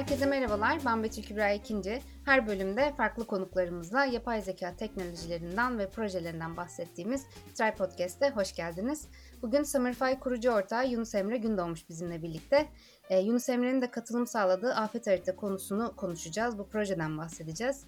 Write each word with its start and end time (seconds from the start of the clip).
Herkese 0.00 0.26
merhabalar, 0.26 0.78
ben 0.86 1.02
Betül 1.02 1.22
Kübra 1.22 1.50
İkinci. 1.50 2.02
Her 2.24 2.46
bölümde 2.46 2.92
farklı 2.96 3.26
konuklarımızla 3.26 4.04
yapay 4.04 4.42
zeka 4.42 4.76
teknolojilerinden 4.76 5.78
ve 5.78 5.90
projelerinden 5.90 6.56
bahsettiğimiz 6.56 7.26
Try 7.54 7.74
Podcast'e 7.74 8.30
hoş 8.30 8.54
geldiniz. 8.54 9.08
Bugün 9.42 9.62
Summerfy 9.62 10.18
kurucu 10.20 10.50
ortağı 10.50 10.88
Yunus 10.88 11.14
Emre 11.14 11.36
Gündoğmuş 11.36 11.88
bizimle 11.88 12.22
birlikte. 12.22 12.68
Ee, 13.10 13.18
Yunus 13.18 13.48
Emre'nin 13.48 13.82
de 13.82 13.90
katılım 13.90 14.26
sağladığı 14.26 14.74
afet 14.74 15.06
harita 15.06 15.36
konusunu 15.36 15.96
konuşacağız. 15.96 16.58
Bu 16.58 16.68
projeden 16.68 17.18
bahsedeceğiz. 17.18 17.84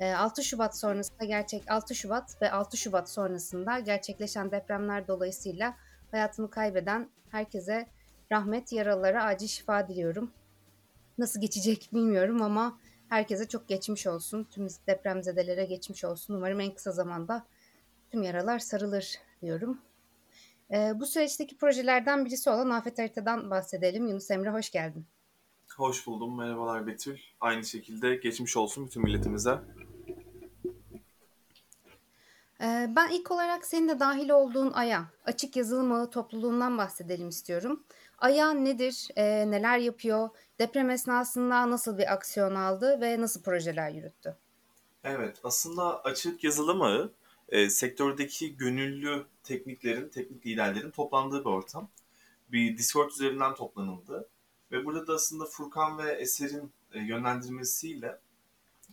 Ee, 0.00 0.12
6 0.12 0.44
Şubat 0.44 0.78
sonrasında 0.78 1.24
gerçek 1.24 1.70
6 1.70 1.94
Şubat 1.94 2.42
ve 2.42 2.50
6 2.50 2.76
Şubat 2.76 3.10
sonrasında 3.10 3.78
gerçekleşen 3.78 4.50
depremler 4.50 5.08
dolayısıyla 5.08 5.74
hayatını 6.10 6.50
kaybeden 6.50 7.10
herkese 7.30 7.86
rahmet, 8.32 8.72
yaralılara 8.72 9.24
acil 9.24 9.48
şifa 9.48 9.88
diliyorum. 9.88 10.32
Nasıl 11.18 11.40
geçecek 11.40 11.88
bilmiyorum 11.92 12.42
ama 12.42 12.78
herkese 13.08 13.48
çok 13.48 13.68
geçmiş 13.68 14.06
olsun. 14.06 14.44
Tüm 14.44 14.66
depremzedelere 14.86 15.64
geçmiş 15.64 16.04
olsun. 16.04 16.34
Umarım 16.34 16.60
en 16.60 16.74
kısa 16.74 16.92
zamanda 16.92 17.46
tüm 18.10 18.22
yaralar 18.22 18.58
sarılır 18.58 19.18
diyorum. 19.42 19.78
Ee, 20.70 20.92
bu 20.94 21.06
süreçteki 21.06 21.56
projelerden 21.56 22.24
birisi 22.24 22.50
olan 22.50 22.70
Afet 22.70 22.98
Harita'dan 22.98 23.50
bahsedelim. 23.50 24.08
Yunus 24.08 24.30
Emre 24.30 24.50
hoş 24.50 24.70
geldin. 24.70 25.06
Hoş 25.76 26.06
buldum. 26.06 26.36
Merhabalar 26.36 26.86
Betül. 26.86 27.18
Aynı 27.40 27.64
şekilde 27.64 28.16
geçmiş 28.16 28.56
olsun 28.56 28.86
bütün 28.86 29.02
milletimize. 29.02 29.58
Ee, 32.60 32.90
ben 32.96 33.08
ilk 33.08 33.30
olarak 33.30 33.66
senin 33.66 33.88
de 33.88 34.00
dahil 34.00 34.30
olduğun 34.30 34.72
AYA, 34.72 35.04
Açık 35.24 35.56
Yazılım 35.56 35.92
Ağı 35.92 36.10
topluluğundan 36.10 36.78
bahsedelim 36.78 37.28
istiyorum. 37.28 37.84
AYA 38.18 38.52
nedir, 38.52 39.08
e, 39.16 39.50
neler 39.50 39.78
yapıyor, 39.78 40.28
deprem 40.60 40.90
esnasında 40.90 41.70
nasıl 41.70 41.98
bir 41.98 42.12
aksiyon 42.12 42.54
aldı 42.54 43.00
ve 43.00 43.20
nasıl 43.20 43.42
projeler 43.42 43.90
yürüttü? 43.90 44.36
Evet, 45.04 45.36
aslında 45.44 46.04
açık 46.04 46.44
yazılım 46.44 46.82
ağı 46.82 47.12
e, 47.48 47.70
sektördeki 47.70 48.56
gönüllü 48.56 49.26
tekniklerin, 49.44 50.08
teknik 50.08 50.46
liderlerin 50.46 50.90
toplandığı 50.90 51.40
bir 51.40 51.50
ortam. 51.50 51.88
Bir 52.52 52.78
Discord 52.78 53.10
üzerinden 53.10 53.54
toplanıldı. 53.54 54.28
Ve 54.72 54.84
burada 54.84 55.06
da 55.06 55.14
aslında 55.14 55.44
Furkan 55.44 55.98
ve 55.98 56.12
Eser'in 56.12 56.72
e, 56.92 56.98
yönlendirmesiyle 56.98 58.18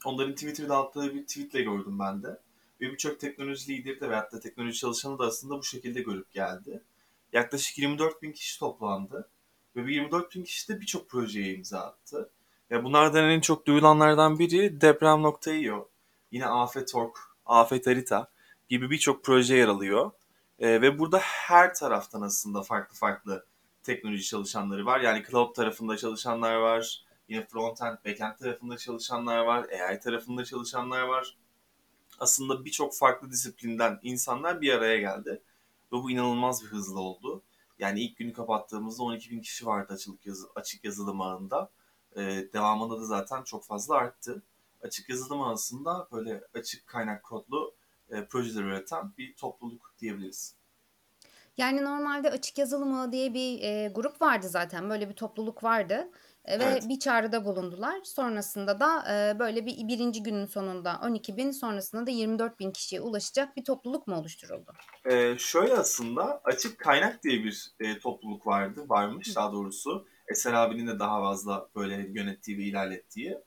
onların 0.06 0.34
Twitter'da 0.34 0.78
attığı 0.78 1.14
bir 1.14 1.26
tweetle 1.26 1.62
gördüm 1.62 2.00
ben 2.00 2.24
de. 2.24 2.40
Ve 2.82 2.92
birçok 2.92 3.20
teknoloji 3.20 3.74
lideri 3.74 4.02
de 4.02 4.10
veyahut 4.10 4.32
da 4.32 4.40
teknoloji 4.40 4.80
çalışanı 4.80 5.20
da 5.20 5.26
aslında 5.26 5.58
bu 5.58 5.64
şekilde 5.64 6.02
görüp 6.02 6.32
geldi. 6.32 6.84
Yaklaşık 7.34 7.78
24 7.78 8.22
bin 8.22 8.32
kişi 8.32 8.60
toplandı. 8.60 9.30
Ve 9.76 9.86
bu 9.86 9.90
24 9.90 10.36
bin 10.36 10.44
kişi 10.44 10.70
de 10.70 10.82
birçok 10.82 11.10
projeye 11.10 11.54
imza 11.54 11.80
attı. 11.80 12.30
Ya 12.70 12.84
bunlardan 12.84 13.30
en 13.30 13.42
çok 13.42 13.66
duyulanlardan 13.68 14.40
biri 14.40 14.82
Deprem.io. 14.82 15.90
Yine 16.32 16.46
Afet.org, 16.46 17.16
Afet 17.46 17.88
Harita 17.88 18.32
gibi 18.70 18.90
birçok 18.90 19.24
proje 19.24 19.56
yer 19.56 19.68
alıyor. 19.68 20.12
E, 20.60 20.82
ve 20.82 21.00
burada 21.00 21.20
her 21.20 21.74
taraftan 21.74 22.22
aslında 22.22 22.62
farklı 22.64 22.96
farklı 22.96 23.46
teknoloji 23.84 24.24
çalışanları 24.24 24.86
var. 24.86 25.00
Yani 25.00 25.24
cloud 25.30 25.54
tarafında 25.56 25.98
çalışanlar 25.98 26.56
var. 26.56 27.06
Yine 27.30 27.46
frontend, 27.46 27.98
backend 28.06 28.38
tarafında 28.38 28.78
çalışanlar 28.78 29.38
var. 29.38 29.66
AI 29.90 30.00
tarafında 30.00 30.46
çalışanlar 30.46 31.02
var. 31.02 31.38
Aslında 32.20 32.66
birçok 32.66 32.96
farklı 32.96 33.32
disiplinden 33.32 34.00
insanlar 34.04 34.62
bir 34.62 34.74
araya 34.74 34.98
geldi. 34.98 35.42
Ve 35.92 35.98
bu 35.98 36.12
inanılmaz 36.12 36.64
bir 36.64 36.68
hızlı 36.68 37.00
oldu. 37.00 37.44
Yani 37.80 38.02
ilk 38.02 38.18
günü 38.18 38.34
kapattığımızda 38.34 39.04
12 39.04 39.32
bin 39.32 39.42
kişi 39.42 39.66
vardı 39.66 39.94
açık, 39.94 40.26
yazı, 40.26 40.48
açık 40.56 40.84
yazılım 40.84 41.22
ağında. 41.22 41.72
Ee, 42.16 42.50
devamında 42.54 43.00
da 43.00 43.06
zaten 43.06 43.44
çok 43.44 43.66
fazla 43.66 43.96
arttı. 43.96 44.44
Açık 44.82 45.10
yazılım 45.10 45.42
ağında 45.42 46.08
böyle 46.12 46.44
açık 46.54 46.88
kaynak 46.88 47.24
kodlu 47.24 47.76
e, 48.10 48.26
projeler 48.26 48.64
üreten 48.64 49.14
bir 49.18 49.36
topluluk 49.36 49.94
diyebiliriz. 50.00 50.56
Yani 51.58 51.86
normalde 51.86 52.30
açık 52.30 52.58
yazılım 52.58 52.94
ağı 52.94 53.12
diye 53.12 53.34
bir 53.34 53.62
e, 53.62 53.88
grup 53.96 54.22
vardı 54.22 54.50
zaten. 54.50 54.90
Böyle 54.90 55.10
bir 55.10 55.16
topluluk 55.16 55.64
vardı. 55.64 56.12
E, 56.46 56.60
ve 56.60 56.64
evet. 56.64 56.90
bir 56.90 57.00
çağrıda 57.00 57.46
bulundular. 57.46 58.00
Sonrasında 58.04 58.80
da 58.80 59.04
e, 59.14 59.40
böyle 59.40 59.66
bir 59.66 59.88
birinci 59.88 60.24
günün 60.24 60.46
sonunda 60.46 61.00
12 61.04 61.38
bin 61.38 61.52
sonrasında 61.52 62.08
da 62.08 62.12
24 62.12 62.60
bin 62.60 62.72
kişiye 62.72 63.02
ulaşacak 63.02 63.58
bir 63.58 63.64
topluluk 63.64 64.08
mu 64.08 64.16
oluşturuldu? 64.16 64.72
E, 65.06 65.38
şöyle 65.38 65.74
aslında 65.74 66.42
açık 66.44 66.80
kaynak 66.80 67.24
diye 67.24 67.44
bir 67.44 67.72
e, 67.80 68.00
topluluk 68.00 68.48
vardı, 68.48 68.86
varmış 68.90 69.36
daha 69.36 69.52
doğrusu. 69.52 70.08
Eser 70.28 70.54
abinin 70.54 70.88
de 70.88 71.00
daha 71.00 71.22
fazla 71.22 71.70
böyle 71.76 71.96
yönettiği 71.96 72.58
ve 72.58 72.62
ilerlettiği. 72.62 73.38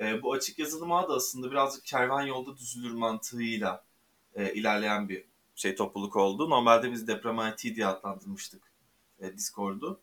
E, 0.00 0.22
bu 0.22 0.32
açık 0.32 0.58
yazılım 0.58 0.92
ağı 0.92 1.08
da 1.08 1.14
aslında 1.14 1.50
birazcık 1.50 1.84
kervan 1.84 2.22
yolda 2.22 2.56
düzülür 2.56 2.92
mantığıyla 2.94 3.84
e, 4.34 4.54
ilerleyen 4.54 5.08
bir 5.08 5.33
şey 5.54 5.74
topluluk 5.74 6.16
oldu. 6.16 6.50
Normalde 6.50 6.92
biz 6.92 7.08
deprem 7.08 7.38
IT 7.38 7.76
diye 7.76 7.86
adlandırmıştık 7.86 8.72
e, 9.20 9.36
Discord'u. 9.36 10.00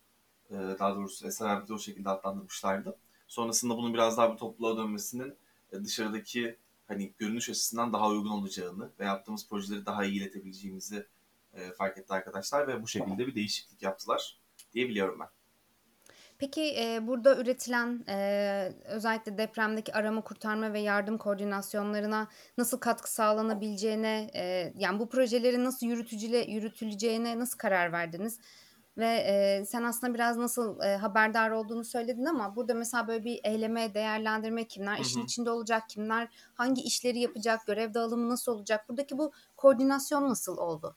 E, 0.50 0.54
daha 0.54 0.96
doğrusu 0.96 1.26
Eser 1.26 1.48
abi 1.48 1.68
de 1.68 1.74
o 1.74 1.78
şekilde 1.78 2.10
adlandırmışlardı. 2.10 2.98
Sonrasında 3.28 3.76
bunun 3.76 3.94
biraz 3.94 4.16
daha 4.16 4.32
bir 4.32 4.38
topluluğa 4.38 4.76
dönmesinin 4.76 5.34
e, 5.72 5.84
dışarıdaki 5.84 6.56
hani 6.88 7.12
görünüş 7.18 7.50
açısından 7.50 7.92
daha 7.92 8.08
uygun 8.08 8.30
olacağını 8.30 8.90
ve 9.00 9.04
yaptığımız 9.04 9.48
projeleri 9.48 9.86
daha 9.86 10.04
iyi 10.04 10.20
iletebileceğimizi 10.20 11.06
e, 11.54 11.72
fark 11.72 11.98
etti 11.98 12.12
arkadaşlar 12.12 12.68
ve 12.68 12.82
bu 12.82 12.88
şekilde 12.88 13.26
bir 13.26 13.34
değişiklik 13.34 13.82
yaptılar 13.82 14.38
diyebiliyorum 14.74 15.20
ben. 15.20 15.28
Peki 16.42 16.74
e, 16.78 17.06
burada 17.06 17.36
üretilen 17.36 18.04
e, 18.08 18.72
özellikle 18.84 19.38
depremdeki 19.38 19.94
arama 19.94 20.20
kurtarma 20.20 20.72
ve 20.72 20.80
yardım 20.80 21.18
koordinasyonlarına 21.18 22.28
nasıl 22.58 22.78
katkı 22.78 23.12
sağlanabileceğine 23.12 24.30
e, 24.34 24.72
yani 24.76 24.98
bu 24.98 25.08
projelerin 25.08 25.64
nasıl 25.64 25.86
yürütücüle 25.86 26.38
yürütüleceğine 26.38 27.38
nasıl 27.38 27.58
karar 27.58 27.92
verdiniz? 27.92 28.38
Ve 28.98 29.06
e, 29.06 29.64
sen 29.66 29.82
aslında 29.82 30.14
biraz 30.14 30.36
nasıl 30.36 30.80
e, 30.80 30.96
haberdar 30.96 31.50
olduğunu 31.50 31.84
söyledin 31.84 32.24
ama 32.24 32.56
burada 32.56 32.74
mesela 32.74 33.08
böyle 33.08 33.24
bir 33.24 33.40
eyleme, 33.44 33.94
değerlendirme 33.94 34.68
kimler 34.68 34.96
Hı 34.96 35.02
işin 35.02 35.24
içinde 35.24 35.50
olacak, 35.50 35.82
kimler 35.88 36.28
hangi 36.54 36.82
işleri 36.82 37.18
yapacak, 37.18 37.66
görev 37.66 37.94
dağılımı 37.94 38.28
nasıl 38.28 38.52
olacak? 38.52 38.88
Buradaki 38.88 39.18
bu 39.18 39.32
koordinasyon 39.56 40.28
nasıl 40.28 40.56
oldu? 40.56 40.96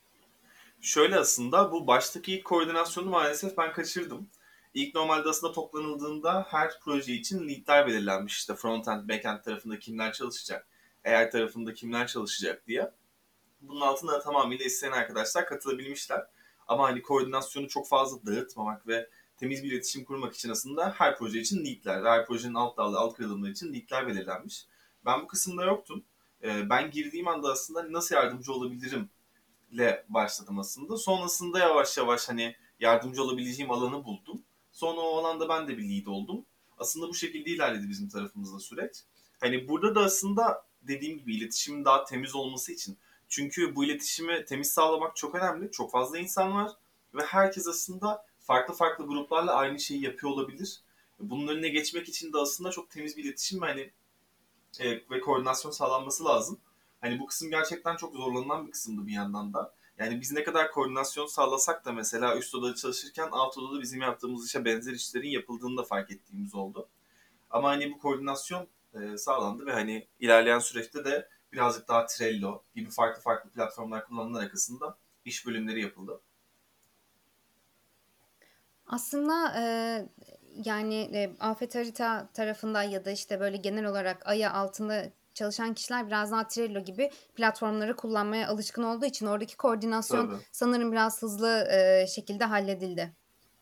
Şöyle 0.81 1.19
aslında 1.19 1.72
bu 1.72 1.88
baştaki 1.88 2.34
ilk 2.35 2.45
koordinasyonu 2.45 3.09
maalesef 3.09 3.57
ben 3.57 3.73
kaçırdım. 3.73 4.29
İlk 4.75 4.95
normalde 4.95 5.29
aslında 5.29 5.53
toplanıldığında 5.53 6.47
her 6.49 6.79
proje 6.79 7.13
için 7.13 7.49
leadler 7.49 7.87
belirlenmiş. 7.87 8.37
İşte 8.37 8.55
frontend, 8.55 9.09
backend 9.09 9.39
tarafında 9.43 9.79
kimler 9.79 10.13
çalışacak, 10.13 10.67
AI 11.05 11.29
tarafında 11.29 11.73
kimler 11.73 12.07
çalışacak 12.07 12.67
diye. 12.67 12.91
Bunun 13.61 13.81
altına 13.81 14.19
tamamıyla 14.19 14.65
isteyen 14.65 14.91
arkadaşlar 14.91 15.45
katılabilmişler. 15.45 16.25
Ama 16.67 16.83
hani 16.83 17.01
koordinasyonu 17.01 17.67
çok 17.67 17.87
fazla 17.87 18.25
dağıtmamak 18.25 18.87
ve 18.87 19.09
temiz 19.37 19.63
bir 19.63 19.71
iletişim 19.71 20.05
kurmak 20.05 20.35
için 20.35 20.49
aslında 20.49 20.93
her 20.97 21.17
proje 21.17 21.39
için 21.39 21.65
leadler, 21.65 22.03
her 22.03 22.25
projenin 22.25 22.53
alt 22.53 22.77
dalı, 22.77 22.97
alt 22.97 23.15
kırılımları 23.15 23.51
için 23.51 23.73
leadler 23.73 24.07
belirlenmiş. 24.07 24.65
Ben 25.05 25.21
bu 25.21 25.27
kısımda 25.27 25.65
yoktum. 25.65 26.03
Ee, 26.43 26.69
ben 26.69 26.91
girdiğim 26.91 27.27
anda 27.27 27.51
aslında 27.51 27.93
nasıl 27.93 28.15
yardımcı 28.15 28.53
olabilirim 28.53 29.09
ile 29.71 30.05
başladım 30.09 30.59
aslında. 30.59 30.97
Sonrasında 30.97 31.59
yavaş 31.59 31.97
yavaş 31.97 32.29
hani 32.29 32.55
yardımcı 32.79 33.23
olabileceğim 33.23 33.71
alanı 33.71 34.03
buldum. 34.03 34.43
Sonra 34.75 35.01
o 35.01 35.17
alanda 35.17 35.49
ben 35.49 35.67
de 35.67 35.77
bir 35.77 35.89
lead 35.89 36.05
oldum. 36.05 36.45
Aslında 36.77 37.07
bu 37.07 37.13
şekilde 37.13 37.49
ilerledi 37.49 37.89
bizim 37.89 38.09
tarafımızda 38.09 38.59
süreç. 38.59 38.95
Hani 39.39 39.67
burada 39.67 39.95
da 39.95 40.03
aslında 40.03 40.65
dediğim 40.81 41.19
gibi 41.19 41.35
iletişimin 41.35 41.85
daha 41.85 42.03
temiz 42.03 42.35
olması 42.35 42.71
için. 42.71 42.97
Çünkü 43.29 43.75
bu 43.75 43.85
iletişimi 43.85 44.45
temiz 44.45 44.71
sağlamak 44.71 45.15
çok 45.15 45.35
önemli. 45.35 45.71
Çok 45.71 45.91
fazla 45.91 46.17
insan 46.17 46.53
var 46.53 46.71
ve 47.13 47.23
herkes 47.23 47.67
aslında 47.67 48.25
farklı 48.39 48.73
farklı 48.73 49.07
gruplarla 49.07 49.53
aynı 49.53 49.79
şeyi 49.79 50.03
yapıyor 50.03 50.33
olabilir. 50.33 50.81
Bunun 51.19 51.47
önüne 51.47 51.69
geçmek 51.69 52.09
için 52.09 52.33
de 52.33 52.37
aslında 52.37 52.71
çok 52.71 52.89
temiz 52.89 53.17
bir 53.17 53.23
iletişim 53.23 53.61
hani 53.61 53.91
e, 54.79 54.91
ve 55.11 55.19
koordinasyon 55.19 55.71
sağlanması 55.71 56.25
lazım. 56.25 56.59
Hani 57.01 57.19
bu 57.19 57.25
kısım 57.25 57.49
gerçekten 57.49 57.95
çok 57.95 58.16
zorlanılan 58.16 58.67
bir 58.67 58.71
kısımdı 58.71 59.07
bir 59.07 59.13
yandan 59.13 59.53
da. 59.53 59.74
Yani 59.97 60.21
biz 60.21 60.31
ne 60.31 60.43
kadar 60.43 60.71
koordinasyon 60.71 61.25
sağlasak 61.25 61.85
da 61.85 61.91
mesela 61.91 62.37
üst 62.37 62.55
odada 62.55 62.75
çalışırken 62.75 63.29
alt 63.31 63.57
odada 63.57 63.81
bizim 63.81 64.01
yaptığımız 64.01 64.47
işe 64.47 64.65
benzer 64.65 64.93
işlerin 64.93 65.29
yapıldığını 65.29 65.77
da 65.77 65.83
fark 65.83 66.11
ettiğimiz 66.11 66.55
oldu. 66.55 66.89
Ama 67.49 67.69
hani 67.69 67.91
bu 67.91 67.99
koordinasyon 67.99 68.67
e, 68.93 69.17
sağlandı 69.17 69.65
ve 69.65 69.73
hani 69.73 70.07
ilerleyen 70.19 70.59
süreçte 70.59 71.05
de 71.05 71.29
birazcık 71.53 71.87
daha 71.87 72.05
Trello 72.05 72.63
gibi 72.75 72.89
farklı 72.89 73.21
farklı 73.21 73.49
platformlar 73.49 74.07
kullanılarak 74.07 74.53
aslında 74.53 74.97
iş 75.25 75.45
bölümleri 75.45 75.81
yapıldı. 75.81 76.21
Aslında 78.87 79.59
e, 79.59 79.63
yani 80.65 80.95
e, 81.13 81.35
Afet 81.39 81.75
Harita 81.75 82.29
tarafında 82.33 82.83
ya 82.83 83.05
da 83.05 83.11
işte 83.11 83.39
böyle 83.39 83.57
genel 83.57 83.85
olarak 83.85 84.27
aya 84.27 84.53
altında 84.53 85.05
çalışan 85.35 85.73
kişiler 85.73 86.08
biraz 86.08 86.32
daha 86.32 86.47
Trello 86.47 86.84
gibi 86.84 87.11
platformları 87.35 87.96
kullanmaya 87.96 88.47
alışkın 88.47 88.84
olduğu 88.84 89.05
için 89.05 89.26
oradaki 89.26 89.58
koordinasyon 89.58 90.28
Tabii. 90.28 90.41
sanırım 90.52 90.91
biraz 90.91 91.22
hızlı 91.22 91.67
e, 91.72 92.08
şekilde 92.08 92.46
halledildi. 92.46 93.14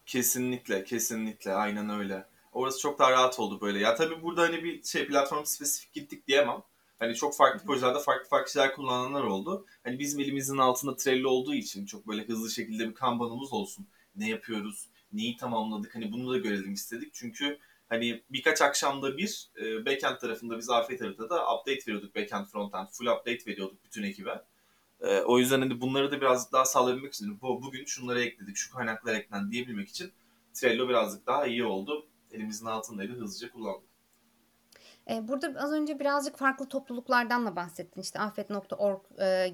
Kesinlikle, 0.06 0.84
kesinlikle 0.84 1.54
aynen 1.54 1.90
öyle. 1.90 2.26
Orası 2.52 2.80
çok 2.80 3.00
daha 3.00 3.12
rahat 3.12 3.40
oldu 3.40 3.62
böyle. 3.62 3.80
Ya 3.80 3.96
tabii 3.96 4.24
burada 4.24 4.42
hani 4.42 4.64
bir 4.64 4.84
şey 4.84 5.08
platform 5.08 5.44
spesifik 5.46 5.94
gittik 5.94 6.28
diyemem. 6.28 6.64
Hani 7.00 7.16
çok 7.16 7.36
farklı 7.36 7.66
projelerde 7.66 8.00
farklı 8.00 8.30
farklı 8.30 8.52
şeyler 8.52 8.76
kullananlar 8.76 9.24
oldu. 9.24 9.66
Hani 9.84 10.00
bizim 10.00 10.20
elimizin 10.20 10.58
altında 10.58 10.96
Trello 10.96 11.30
olduğu 11.30 11.54
için 11.54 11.86
çok 11.86 12.08
böyle 12.08 12.28
hızlı 12.28 12.52
şekilde 12.52 12.90
bir 12.90 12.94
kanbanımız 12.94 13.54
olsun. 13.54 13.88
Ne 14.16 14.30
yapıyoruz, 14.30 14.88
neyi 15.14 15.38
tamamladık 15.38 15.96
hani 15.96 16.12
bunu 16.12 16.34
da 16.34 16.38
görelim 16.38 16.74
istedik. 16.74 17.14
Çünkü 17.14 17.60
hani 17.94 18.24
birkaç 18.30 18.62
akşamda 18.62 19.18
bir 19.18 19.52
e, 19.62 19.86
backend 19.86 20.18
tarafında 20.18 20.58
biz 20.58 20.70
afet 20.70 21.02
haritada 21.02 21.56
update 21.56 21.80
veriyorduk 21.88 22.16
backend 22.16 22.46
frontend 22.46 22.88
full 22.88 23.06
update 23.06 23.46
veriyorduk 23.48 23.84
bütün 23.84 24.04
ekibe. 24.04 24.44
E, 25.02 25.20
o 25.20 25.40
yüzden 25.40 25.62
hani 25.62 25.82
bunları 25.82 26.12
da 26.12 26.22
biraz 26.22 26.52
daha 26.52 26.66
sağlayabilmek 26.66 27.14
için 27.14 27.42
bu 27.42 27.62
bugün 27.64 27.86
şunları 27.86 28.22
ekledik, 28.22 28.58
şu 28.58 28.74
kaynaklar 28.74 29.16
eklendi 29.16 29.52
diyebilmek 29.52 29.90
için 29.90 30.12
Trello 30.54 30.90
birazcık 30.90 31.28
daha 31.28 31.48
iyi 31.48 31.66
oldu. 31.66 32.08
Elimizin 32.32 32.66
altındaydı 32.66 33.14
hızlıca 33.14 33.52
kullandık. 33.52 33.93
E, 35.10 35.28
burada 35.28 35.54
az 35.60 35.72
önce 35.72 36.00
birazcık 36.00 36.38
farklı 36.38 36.70
topluluklardan 36.70 37.46
da 37.46 37.56
bahsettin. 37.56 38.02
İşte 38.02 38.20
afet.org 38.20 39.02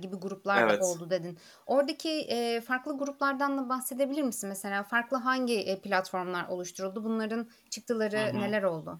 gibi 0.02 0.16
gruplar 0.16 0.64
Evet. 0.64 0.82
da 0.82 0.86
oldu 0.86 1.10
dedin. 1.10 1.38
Oradaki 1.66 2.28
farklı 2.68 2.98
gruplardan 2.98 3.58
da 3.58 3.70
bahsedebilir 3.70 4.24
misin? 4.24 4.50
Mesela 4.50 4.84
farklı 4.84 5.18
hangi 5.18 5.82
platformlar 5.84 6.48
oluşturuldu? 6.48 7.04
Bunların 7.04 7.50
çıktıları 7.70 8.18
Hı 8.18 8.38
hı. 8.38 8.40
neler 8.42 8.64
oldu? 8.64 9.00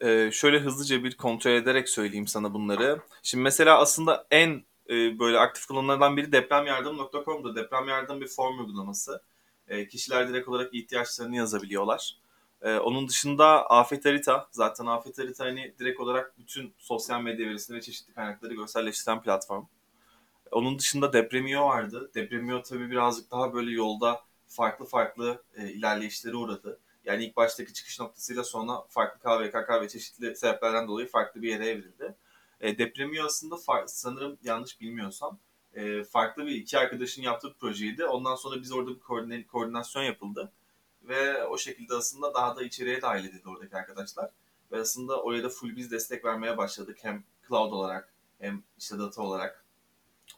Ee, 0.00 0.30
şöyle 0.32 0.60
hızlıca 0.60 1.04
bir 1.04 1.16
kontrol 1.16 1.50
ederek 1.50 1.88
söyleyeyim 1.88 2.26
sana 2.26 2.54
bunları. 2.54 3.00
Şimdi 3.22 3.42
mesela 3.42 3.78
aslında 3.78 4.26
en 4.30 4.62
e, 4.90 5.18
böyle 5.18 5.38
aktif 5.38 5.66
kullanımlardan 5.66 6.16
biri 6.16 6.32
depremyardım.com'da. 6.32 7.56
Deprem 7.56 7.88
yardım 7.88 8.20
bir 8.20 8.28
form 8.28 8.58
uygulaması. 8.58 9.22
E, 9.68 9.88
kişiler 9.88 10.28
direkt 10.28 10.48
olarak 10.48 10.74
ihtiyaçlarını 10.74 11.36
yazabiliyorlar. 11.36 12.18
E, 12.62 12.76
onun 12.78 13.08
dışında 13.08 13.66
Afet 13.70 14.04
Harita. 14.04 14.48
Zaten 14.50 14.86
Afet 14.86 15.18
Harita 15.18 15.44
hani 15.44 15.74
direkt 15.78 16.00
olarak 16.00 16.38
bütün 16.38 16.74
sosyal 16.78 17.20
medya 17.22 17.46
verisini 17.48 17.76
ve 17.76 17.80
çeşitli 17.80 18.14
kaynakları 18.14 18.54
görselleştiren 18.54 19.22
platform. 19.22 19.64
Onun 20.50 20.78
dışında 20.78 21.12
Depremio 21.12 21.66
vardı. 21.66 22.10
Depremio 22.14 22.62
tabii 22.62 22.90
birazcık 22.90 23.30
daha 23.30 23.54
böyle 23.54 23.70
yolda 23.70 24.20
farklı 24.46 24.84
farklı 24.86 25.42
e, 25.56 25.68
ilerleyişlere 25.68 26.36
uğradı. 26.36 26.80
Yani 27.04 27.24
ilk 27.24 27.36
baştaki 27.36 27.72
çıkış 27.72 28.00
noktasıyla 28.00 28.44
sonra 28.44 28.82
farklı 28.88 29.20
KVKK 29.20 29.82
ve 29.82 29.88
çeşitli 29.88 30.36
sebeplerden 30.36 30.88
dolayı 30.88 31.08
farklı 31.08 31.42
bir 31.42 31.48
yere 31.48 31.66
evrildi. 31.68 32.14
E, 32.60 32.78
Depremio 32.78 33.24
aslında 33.26 33.54
far- 33.54 33.88
sanırım 33.88 34.38
yanlış 34.44 34.80
bilmiyorsam 34.80 35.38
e, 35.74 36.04
farklı 36.04 36.46
bir 36.46 36.52
iki 36.54 36.78
arkadaşın 36.78 37.22
yaptığı 37.22 37.48
bir 37.48 37.54
projeydi. 37.54 38.04
Ondan 38.04 38.34
sonra 38.34 38.62
biz 38.62 38.72
orada 38.72 38.90
bir 38.90 39.00
koordine- 39.00 39.46
koordinasyon 39.46 40.02
yapıldı. 40.02 40.52
Ve 41.02 41.44
o 41.44 41.58
şekilde 41.58 41.94
aslında 41.94 42.34
daha 42.34 42.56
da 42.56 42.62
içeriye 42.62 43.02
dahil 43.02 43.24
edildi 43.24 43.48
oradaki 43.48 43.76
arkadaşlar. 43.76 44.30
Ve 44.72 44.80
aslında 44.80 45.22
oraya 45.22 45.42
da 45.42 45.48
full 45.48 45.76
biz 45.76 45.90
destek 45.90 46.24
vermeye 46.24 46.56
başladık. 46.56 46.98
Hem 47.02 47.24
cloud 47.48 47.72
olarak 47.72 48.12
hem 48.38 48.62
işte 48.78 48.98
data 48.98 49.22
olarak. 49.22 49.64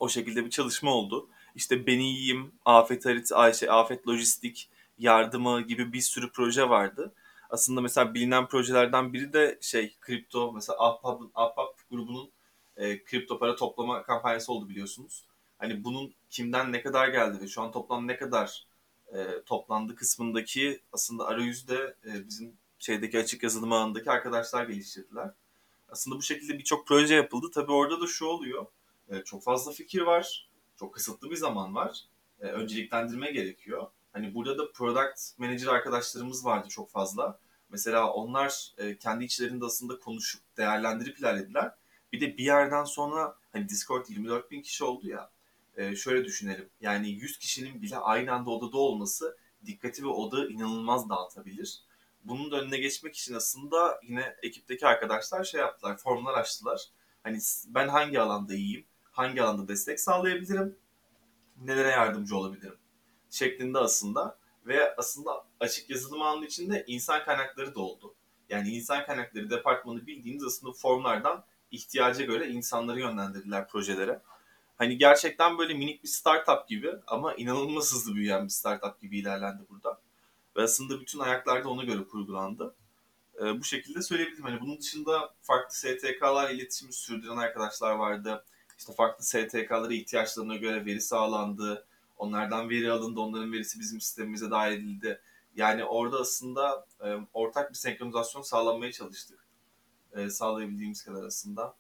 O 0.01 0.09
şekilde 0.09 0.45
bir 0.45 0.51
çalışma 0.51 0.95
oldu. 0.95 1.29
İşte 1.55 1.87
Ben 1.87 1.99
İyiyim, 1.99 2.53
Afet 2.65 3.07
Harita, 3.07 3.37
Ayşe, 3.37 3.71
Afet 3.71 4.09
Lojistik, 4.09 4.71
Yardımı 4.99 5.61
gibi 5.61 5.93
bir 5.93 6.01
sürü 6.01 6.33
proje 6.33 6.69
vardı. 6.69 7.15
Aslında 7.51 7.81
mesela 7.81 8.15
bilinen 8.15 8.47
projelerden 8.47 9.13
biri 9.13 9.33
de 9.33 9.59
şey 9.61 9.97
kripto 10.01 10.53
mesela 10.53 10.79
Ahbap, 10.79 11.21
Ahbap 11.35 11.91
grubunun 11.91 12.31
e, 12.77 13.05
kripto 13.05 13.39
para 13.39 13.57
toplama 13.57 14.03
kampanyası 14.03 14.53
oldu 14.53 14.69
biliyorsunuz. 14.69 15.25
Hani 15.59 15.85
bunun 15.85 16.15
kimden 16.31 16.73
ne 16.73 16.83
kadar 16.83 17.09
geldi 17.09 17.41
ve 17.41 17.49
şu 17.49 17.63
an 17.63 17.73
toplam 17.73 18.07
ne 18.07 18.17
kadar 18.17 18.67
e, 19.13 19.43
toplandı 19.47 19.95
kısmındaki 19.95 20.81
aslında 20.93 21.27
arayüzü 21.27 21.69
de 21.69 21.97
e, 22.07 22.27
bizim 22.29 22.57
şeydeki 22.79 23.19
açık 23.19 23.43
yazılım 23.43 23.73
ağındaki 23.73 24.11
arkadaşlar 24.11 24.65
geliştirdiler. 24.65 25.31
Aslında 25.89 26.17
bu 26.17 26.23
şekilde 26.23 26.59
birçok 26.59 26.87
proje 26.87 27.15
yapıldı. 27.15 27.51
Tabii 27.55 27.73
orada 27.73 28.01
da 28.01 28.07
şu 28.07 28.27
oluyor. 28.27 28.67
E, 29.09 29.25
çok 29.25 29.43
fazla 29.43 29.73
fikir 29.73 30.01
var. 30.01 30.51
Çok 30.77 30.95
kısıtlı 30.95 31.31
bir 31.31 31.37
zaman 31.37 31.75
var. 31.75 32.05
E, 32.41 32.47
önceliklendirme 32.47 33.31
gerekiyor. 33.31 33.87
Hani 34.13 34.35
burada 34.35 34.59
da 34.59 34.73
product 34.73 35.39
manager 35.39 35.67
arkadaşlarımız 35.67 36.45
vardı 36.45 36.69
çok 36.69 36.91
fazla. 36.91 37.39
Mesela 37.71 38.13
onlar 38.13 38.73
e, 38.79 38.99
kendi 38.99 39.25
içlerinde 39.25 39.65
aslında 39.65 39.99
konuşup 39.99 40.43
değerlendirip 40.57 41.19
ilerlediler. 41.19 41.75
Bir 42.13 42.21
de 42.21 42.37
bir 42.37 42.45
yerden 42.45 42.85
sonra 42.85 43.37
hani 43.53 43.69
Discord 43.69 44.07
24 44.09 44.51
bin 44.51 44.63
kişi 44.63 44.85
oldu 44.85 45.09
ya. 45.09 45.31
E, 45.77 45.97
şöyle 45.97 46.25
düşünelim. 46.25 46.69
Yani 46.81 47.11
100 47.11 47.39
kişinin 47.39 47.83
bile 47.83 47.97
aynı 47.97 48.33
anda 48.33 48.51
odada 48.51 48.79
olması 48.79 49.37
dikkati 49.67 50.03
ve 50.03 50.09
odağı 50.09 50.49
inanılmaz 50.49 51.09
dağıtabilir. 51.09 51.83
Bunun 52.25 52.51
da 52.51 52.61
önüne 52.61 52.79
geçmek 52.79 53.17
için 53.17 53.35
aslında 53.35 54.01
yine 54.09 54.37
ekipteki 54.43 54.87
arkadaşlar 54.87 55.45
şey 55.45 55.61
yaptılar, 55.61 55.97
formlar 55.97 56.35
açtılar. 56.35 56.81
Hani 57.23 57.39
ben 57.67 57.89
hangi 57.89 58.21
alanda 58.21 58.55
iyiyim, 58.55 58.85
hangi 59.11 59.43
alanda 59.43 59.69
destek 59.69 60.01
sağlayabilirim, 60.01 60.77
nelere 61.57 61.89
yardımcı 61.89 62.37
olabilirim 62.37 62.79
şeklinde 63.33 63.79
aslında 63.79 64.39
ve 64.67 64.97
aslında 64.97 65.45
açık 65.61 65.91
yazılım 65.91 66.23
alanının 66.23 66.47
içinde 66.47 66.85
insan 66.87 67.25
kaynakları 67.25 67.75
da 67.75 67.81
oldu. 67.81 68.15
Yani 68.49 68.69
insan 68.69 69.07
kaynakları 69.07 69.51
departmanı 69.51 70.07
bildiğiniz 70.07 70.45
aslında 70.45 70.73
formlardan 70.73 71.45
ihtiyaca 71.71 72.25
göre 72.25 72.49
insanları 72.49 73.01
yönlendirdiler 73.01 73.69
projelere. 73.69 74.21
Hani 74.83 74.99
gerçekten 74.99 75.59
böyle 75.59 75.75
minik 75.75 76.03
bir 76.03 76.09
startup 76.09 76.69
gibi 76.69 76.93
ama 77.07 77.35
inanılmaz 77.35 77.93
hızlı 77.93 78.15
büyüyen 78.15 78.45
bir 78.45 78.49
startup 78.51 79.01
gibi 79.01 79.19
ilerlendi 79.19 79.63
burada. 79.71 80.01
Ve 80.57 80.63
aslında 80.63 81.01
bütün 81.01 81.19
ayaklar 81.19 81.65
da 81.65 81.69
ona 81.69 81.85
göre 81.85 82.05
kurgulandı. 82.05 82.75
Ee, 83.41 83.61
bu 83.61 83.65
şekilde 83.65 84.03
söyleyebilirim. 84.03 84.45
Hani 84.45 84.61
bunun 84.61 84.79
dışında 84.79 85.35
farklı 85.43 85.77
STK'lar 85.77 86.51
iletişimi 86.51 86.93
sürdüren 86.93 87.37
arkadaşlar 87.37 87.95
vardı. 87.95 88.45
İşte 88.79 88.93
farklı 88.93 89.25
STK'lara 89.25 89.93
ihtiyaçlarına 89.93 90.57
göre 90.57 90.87
veri 90.87 91.01
sağlandı. 91.01 91.87
Onlardan 92.19 92.71
veri 92.71 92.91
alındı. 92.91 93.21
Onların 93.21 93.53
verisi 93.53 93.81
bizim 93.81 94.01
sistemimize 94.01 94.51
dahil 94.51 94.73
edildi. 94.73 95.21
Yani 95.57 95.85
orada 95.85 96.17
aslında 96.21 96.87
e, 97.05 97.17
ortak 97.35 97.71
bir 97.71 97.77
senkronizasyon 97.77 98.43
sağlanmaya 98.43 98.93
çalıştık. 98.93 99.47
E, 100.17 100.31
sağlayabildiğimiz 100.31 101.05
kadar 101.05 101.23
aslında. 101.23 101.75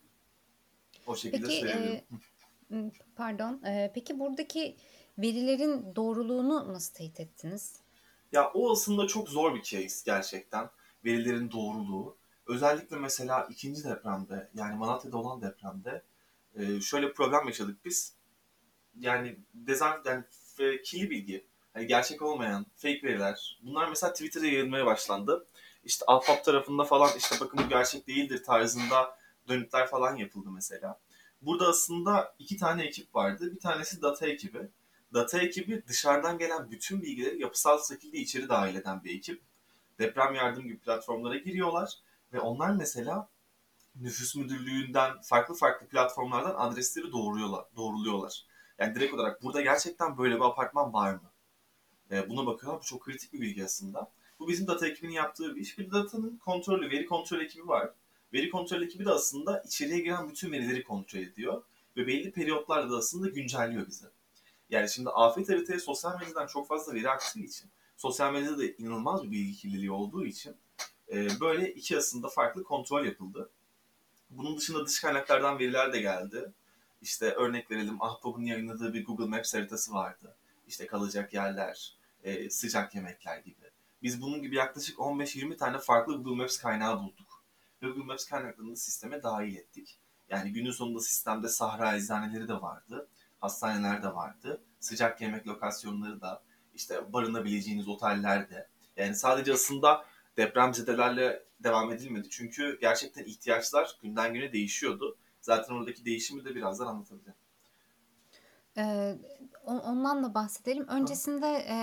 O 1.06 1.16
şekilde 1.16 1.46
Peki 1.46 1.60
söyleyebilirim. 1.60 1.94
e, 1.94 2.02
pardon. 3.16 3.62
E, 3.66 3.92
peki 3.94 4.18
buradaki 4.18 4.76
verilerin 5.18 5.96
doğruluğunu 5.96 6.72
nasıl 6.72 6.94
teyit 6.94 7.20
ettiniz? 7.20 7.80
Ya 8.32 8.50
o 8.54 8.72
aslında 8.72 9.06
çok 9.06 9.28
zor 9.28 9.54
bir 9.54 9.62
case 9.62 10.02
gerçekten. 10.04 10.70
Verilerin 11.04 11.50
doğruluğu. 11.50 12.16
Özellikle 12.46 12.96
mesela 12.96 13.48
ikinci 13.50 13.84
depremde 13.84 14.50
yani 14.54 14.76
Malatya'da 14.76 15.16
olan 15.16 15.42
depremde 15.42 16.02
e, 16.54 16.80
şöyle 16.80 17.12
problem 17.12 17.46
yaşadık 17.46 17.84
biz. 17.84 18.14
Yani 19.00 19.36
dezan 19.54 20.02
yani 20.06 20.24
kirli 20.84 21.10
bilgi, 21.10 21.46
hani 21.72 21.86
gerçek 21.86 22.22
olmayan 22.22 22.66
fake 22.76 23.02
veriler. 23.02 23.58
Bunlar 23.62 23.88
mesela 23.88 24.12
Twitter'da 24.12 24.46
yayılmaya 24.46 24.86
başlandı. 24.86 25.46
İşte 25.84 26.04
Ahbap 26.08 26.44
tarafında 26.44 26.84
falan 26.84 27.10
işte 27.18 27.36
bakın 27.40 27.60
bu 27.64 27.68
gerçek 27.68 28.06
değildir 28.06 28.42
tarzında 28.42 29.18
dönütler 29.48 29.86
falan 29.86 30.16
yapıldı 30.16 30.50
mesela. 30.50 31.00
Burada 31.42 31.68
aslında 31.68 32.34
iki 32.38 32.56
tane 32.56 32.84
ekip 32.84 33.14
vardı. 33.14 33.52
Bir 33.52 33.60
tanesi 33.60 34.02
data 34.02 34.26
ekibi. 34.26 34.68
Data 35.14 35.42
ekibi 35.42 35.82
dışarıdan 35.88 36.38
gelen 36.38 36.70
bütün 36.70 37.02
bilgileri 37.02 37.42
yapısal 37.42 37.78
şekilde 37.88 38.18
içeri 38.18 38.48
dahil 38.48 38.74
eden 38.74 39.04
bir 39.04 39.16
ekip. 39.16 39.42
Deprem 39.98 40.34
yardım 40.34 40.64
gibi 40.64 40.78
platformlara 40.78 41.36
giriyorlar 41.36 41.92
ve 42.32 42.40
onlar 42.40 42.70
mesela 42.70 43.28
nüfus 43.96 44.36
müdürlüğünden 44.36 45.20
farklı 45.22 45.54
farklı 45.54 45.86
platformlardan 45.86 46.54
adresleri 46.54 47.12
doğruyorlar, 47.12 47.64
doğruluyorlar. 47.76 48.46
Yani 48.78 48.94
direkt 48.94 49.14
olarak 49.14 49.42
burada 49.42 49.60
gerçekten 49.62 50.18
böyle 50.18 50.36
bir 50.36 50.40
apartman 50.40 50.92
var 50.92 51.14
mı? 51.14 51.30
E, 52.10 52.28
buna 52.28 52.46
bakıyorlar. 52.46 52.80
Bu 52.80 52.86
çok 52.86 53.02
kritik 53.02 53.32
bir 53.32 53.40
bilgi 53.40 53.64
aslında. 53.64 54.12
Bu 54.38 54.48
bizim 54.48 54.66
data 54.66 54.86
ekibinin 54.86 55.12
yaptığı 55.12 55.56
bir 55.56 55.60
iş. 55.60 55.78
Bir 55.78 55.90
datanın 55.90 56.36
kontrolü, 56.36 56.90
veri 56.90 57.06
kontrol 57.06 57.40
ekibi 57.40 57.68
var. 57.68 57.90
Veri 58.34 58.50
kontrol 58.50 58.82
ekibi 58.82 59.04
de 59.04 59.10
aslında 59.10 59.62
içeriye 59.66 59.98
giren 59.98 60.28
bütün 60.30 60.52
verileri 60.52 60.84
kontrol 60.84 61.20
ediyor. 61.20 61.62
Ve 61.96 62.06
belli 62.06 62.32
periyotlarda 62.32 62.92
da 62.92 62.96
aslında 62.96 63.28
güncelliyor 63.28 63.86
bize. 63.86 64.06
Yani 64.70 64.90
şimdi 64.90 65.10
afet 65.10 65.48
haritaya 65.48 65.80
sosyal 65.80 66.20
medyadan 66.20 66.46
çok 66.46 66.68
fazla 66.68 66.94
veri 66.94 67.10
aktığı 67.10 67.40
için, 67.40 67.70
sosyal 67.96 68.32
medyada 68.32 68.58
da 68.58 68.64
inanılmaz 68.64 69.24
bir 69.24 69.30
bilgi 69.30 69.56
kirliliği 69.56 69.90
olduğu 69.90 70.26
için 70.26 70.56
e, 71.12 71.40
böyle 71.40 71.74
iki 71.74 71.96
aslında 71.96 72.28
farklı 72.28 72.64
kontrol 72.64 73.04
yapıldı. 73.04 73.50
Bunun 74.30 74.56
dışında 74.56 74.86
dış 74.86 75.00
kaynaklardan 75.00 75.58
veriler 75.58 75.92
de 75.92 76.00
geldi. 76.00 76.52
İşte 77.02 77.30
örnek 77.30 77.70
verelim 77.70 78.02
Ahbap'ın 78.02 78.44
yayınladığı 78.44 78.94
bir 78.94 79.04
Google 79.04 79.26
Maps 79.26 79.54
haritası 79.54 79.92
vardı. 79.92 80.36
İşte 80.68 80.86
kalacak 80.86 81.34
yerler, 81.34 81.96
e, 82.24 82.50
sıcak 82.50 82.94
yemekler 82.94 83.38
gibi. 83.38 83.70
Biz 84.02 84.22
bunun 84.22 84.42
gibi 84.42 84.56
yaklaşık 84.56 84.98
15-20 84.98 85.56
tane 85.56 85.78
farklı 85.78 86.16
Google 86.16 86.42
Maps 86.42 86.58
kaynağı 86.58 87.00
bulduk. 87.00 87.31
Google 87.82 88.04
Maps 88.04 88.24
kaynaklarını 88.24 88.76
sisteme 88.76 89.22
dahil 89.22 89.56
ettik. 89.56 89.98
Yani 90.28 90.52
günün 90.52 90.70
sonunda 90.70 91.00
sistemde 91.00 91.48
sahra 91.48 91.96
eczaneleri 91.96 92.48
de 92.48 92.54
vardı. 92.54 93.08
Hastaneler 93.40 94.02
de 94.02 94.14
vardı. 94.14 94.62
Sıcak 94.80 95.20
yemek 95.20 95.46
lokasyonları 95.46 96.20
da, 96.20 96.42
işte 96.74 97.12
barınabileceğiniz 97.12 97.88
oteller 97.88 98.50
de. 98.50 98.68
Yani 98.96 99.14
sadece 99.14 99.52
aslında 99.52 100.04
depremzedelerle 100.36 101.44
devam 101.60 101.92
edilmedi. 101.92 102.28
Çünkü 102.30 102.78
gerçekten 102.80 103.24
ihtiyaçlar 103.24 103.98
günden 104.02 104.34
güne 104.34 104.52
değişiyordu. 104.52 105.18
Zaten 105.40 105.74
oradaki 105.74 106.04
değişimi 106.04 106.44
de 106.44 106.54
birazdan 106.54 106.86
anlatabilirim. 106.86 107.34
Ee, 108.76 109.16
ondan 109.64 110.24
da 110.24 110.34
bahsedelim. 110.34 110.88
Öncesinde 110.88 111.46
e, 111.46 111.76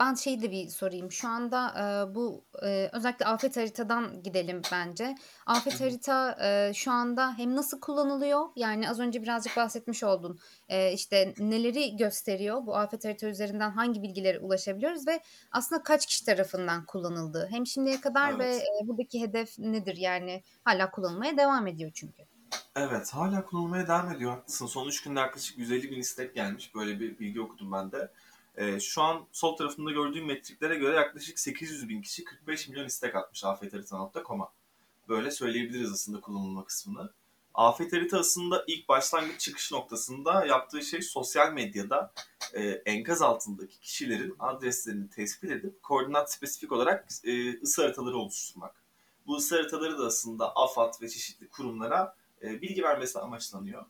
ben 0.00 0.14
şeyi 0.14 0.42
de 0.42 0.50
bir 0.50 0.68
sorayım. 0.68 1.12
Şu 1.12 1.28
anda 1.28 1.68
e, 1.68 2.14
bu 2.14 2.44
e, 2.62 2.90
özellikle 2.92 3.26
afet 3.26 3.56
haritadan 3.56 4.22
gidelim 4.22 4.62
bence. 4.72 5.14
Afet 5.46 5.80
harita 5.80 6.36
e, 6.42 6.74
şu 6.74 6.92
anda 6.92 7.38
hem 7.38 7.56
nasıl 7.56 7.80
kullanılıyor? 7.80 8.48
Yani 8.56 8.90
az 8.90 9.00
önce 9.00 9.22
birazcık 9.22 9.56
bahsetmiş 9.56 10.04
oldun. 10.04 10.38
E, 10.68 10.92
işte 10.92 11.34
neleri 11.38 11.96
gösteriyor? 11.96 12.66
Bu 12.66 12.76
afet 12.76 13.04
harita 13.04 13.26
üzerinden 13.26 13.70
hangi 13.70 14.02
bilgilere 14.02 14.38
ulaşabiliyoruz 14.38 15.06
ve 15.06 15.20
aslında 15.52 15.82
kaç 15.82 16.06
kişi 16.06 16.24
tarafından 16.24 16.86
kullanıldığı? 16.86 17.48
Hem 17.50 17.66
şimdiye 17.66 18.00
kadar 18.00 18.30
evet. 18.30 18.40
ve 18.40 18.56
e, 18.56 18.88
buradaki 18.88 19.20
hedef 19.20 19.58
nedir? 19.58 19.96
Yani 19.96 20.42
hala 20.64 20.90
kullanılmaya 20.90 21.36
devam 21.36 21.66
ediyor 21.66 21.90
çünkü. 21.94 22.22
Evet 22.76 23.10
hala 23.10 23.44
kullanılmaya 23.44 23.86
devam 23.86 24.12
ediyor. 24.12 24.30
Haklısın. 24.30 24.66
Son 24.66 24.88
3 24.88 25.02
günde 25.02 25.20
yaklaşık 25.20 25.58
150 25.58 25.90
bin 25.90 26.00
istek 26.00 26.34
gelmiş. 26.34 26.74
Böyle 26.74 27.00
bir 27.00 27.18
bilgi 27.18 27.40
okudum 27.40 27.72
ben 27.72 27.92
de. 27.92 28.10
E, 28.56 28.80
şu 28.80 29.02
an 29.02 29.26
sol 29.32 29.56
tarafında 29.56 29.90
gördüğüm 29.90 30.26
metriklere 30.26 30.74
göre 30.74 30.96
yaklaşık 30.96 31.38
800 31.38 31.88
bin 31.88 32.02
kişi 32.02 32.24
45 32.24 32.68
milyon 32.68 32.86
istek 32.86 33.14
atmış 33.14 33.44
afetharita.com'a. 33.44 34.52
Böyle 35.08 35.30
söyleyebiliriz 35.30 35.92
aslında 35.92 36.20
kullanılma 36.20 36.64
kısmını. 36.64 37.12
Afet 37.54 37.92
harita 37.92 38.18
aslında 38.18 38.64
ilk 38.66 38.88
başlangıç 38.88 39.40
çıkış 39.40 39.72
noktasında 39.72 40.46
yaptığı 40.46 40.82
şey 40.82 41.02
sosyal 41.02 41.52
medyada 41.52 42.12
e, 42.54 42.62
enkaz 42.68 43.22
altındaki 43.22 43.80
kişilerin 43.80 44.36
adreslerini 44.38 45.10
tespit 45.10 45.50
edip 45.50 45.82
koordinat 45.82 46.32
spesifik 46.32 46.72
olarak 46.72 47.08
e, 47.24 47.60
ısı 47.62 47.82
haritaları 47.82 48.16
oluşturmak. 48.16 48.82
Bu 49.26 49.36
ısı 49.36 49.56
haritaları 49.56 49.98
da 49.98 50.06
aslında 50.06 50.56
AFAD 50.56 51.02
ve 51.02 51.08
çeşitli 51.08 51.48
kurumlara 51.48 52.16
e, 52.42 52.62
bilgi 52.62 52.82
vermesi 52.82 53.18
amaçlanıyor. 53.18 53.84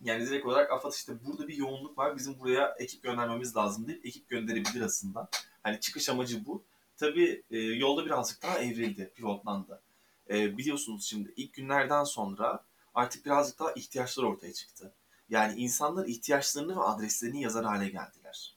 Yani 0.00 0.26
direkt 0.26 0.46
olarak 0.46 0.72
AFAD 0.72 0.92
işte 0.92 1.12
burada 1.24 1.48
bir 1.48 1.56
yoğunluk 1.56 1.98
var. 1.98 2.16
Bizim 2.16 2.38
buraya 2.38 2.76
ekip 2.78 3.02
göndermemiz 3.02 3.56
lazım 3.56 3.88
deyip 3.88 4.06
ekip 4.06 4.28
gönderebilir 4.28 4.80
aslında. 4.80 5.28
Hani 5.62 5.80
çıkış 5.80 6.08
amacı 6.08 6.46
bu. 6.46 6.62
Tabii 6.96 7.42
e, 7.50 7.58
yolda 7.58 8.06
birazcık 8.06 8.42
daha 8.42 8.58
evrildi, 8.58 9.12
pivotlandı. 9.14 9.82
E, 10.30 10.58
biliyorsunuz 10.58 11.06
şimdi 11.06 11.32
ilk 11.36 11.54
günlerden 11.54 12.04
sonra 12.04 12.64
artık 12.94 13.26
birazcık 13.26 13.58
daha 13.58 13.72
ihtiyaçlar 13.72 14.24
ortaya 14.24 14.52
çıktı. 14.52 14.92
Yani 15.28 15.60
insanlar 15.60 16.06
ihtiyaçlarını 16.06 16.76
ve 16.76 16.80
adreslerini 16.80 17.42
yazar 17.42 17.64
hale 17.64 17.88
geldiler. 17.88 18.56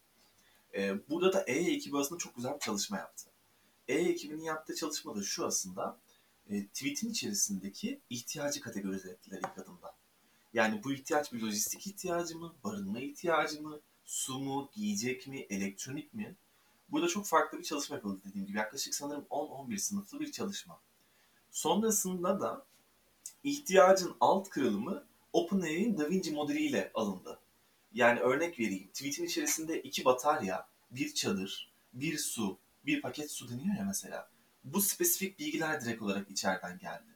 E, 0.76 1.10
burada 1.10 1.34
da 1.34 1.44
E 1.48 1.54
ekibi 1.54 1.98
aslında 1.98 2.20
çok 2.20 2.36
güzel 2.36 2.54
bir 2.54 2.60
çalışma 2.60 2.98
yaptı. 2.98 3.30
E 3.88 3.94
ekibinin 3.94 4.44
yaptığı 4.44 4.76
çalışma 4.76 5.16
da 5.16 5.24
şu 5.24 5.46
aslında. 5.46 5.98
E, 6.50 6.68
tweet'in 6.68 7.10
içerisindeki 7.10 8.02
ihtiyacı 8.10 8.62
kategorize 8.62 9.10
ettiler 9.10 9.38
ilk 9.38 9.58
adımda. 9.58 10.01
Yani 10.54 10.84
bu 10.84 10.94
ihtiyaç 10.94 11.34
bir 11.34 11.42
lojistik 11.42 11.88
ihtiyacı 11.88 12.38
mı, 12.38 12.54
barınma 12.64 13.00
ihtiyacı 13.00 13.62
mı, 13.62 13.80
su 14.06 14.40
mu, 14.40 14.70
giyecek 14.74 15.28
mi, 15.28 15.40
elektronik 15.50 16.14
mi? 16.14 16.36
Burada 16.90 17.08
çok 17.08 17.26
farklı 17.26 17.60
bir 17.60 17.64
çalışma 17.64 17.96
yapıldı 17.96 18.22
dediğim 18.26 18.48
gibi. 18.48 18.58
Yaklaşık 18.58 18.96
sanırım 18.96 19.26
10-11 19.30 19.78
sınıflı 19.78 20.20
bir 20.20 20.32
çalışma. 20.32 20.80
Sonrasında 21.52 22.42
da 22.42 22.66
ihtiyacın 23.44 24.16
alt 24.20 24.50
kırılımı 24.50 25.04
OpenAI'nin 25.34 25.98
DaVinci 25.98 26.32
modeliyle 26.32 26.92
alındı. 26.94 27.40
Yani 27.94 28.20
örnek 28.20 28.60
vereyim. 28.60 28.88
Tweet'in 28.88 29.26
içerisinde 29.26 29.82
iki 29.82 30.06
batarya, 30.06 30.68
bir 30.92 31.14
çadır, 31.14 31.72
bir 31.94 32.18
su, 32.18 32.58
bir 32.86 33.02
paket 33.02 33.32
su 33.32 33.50
deniyor 33.50 33.78
ya 33.78 33.84
mesela. 33.86 34.30
Bu 34.64 34.82
spesifik 34.82 35.40
bilgiler 35.40 35.82
direkt 35.82 36.02
olarak 36.02 36.32
içeriden 36.32 36.80
geldi. 36.80 37.11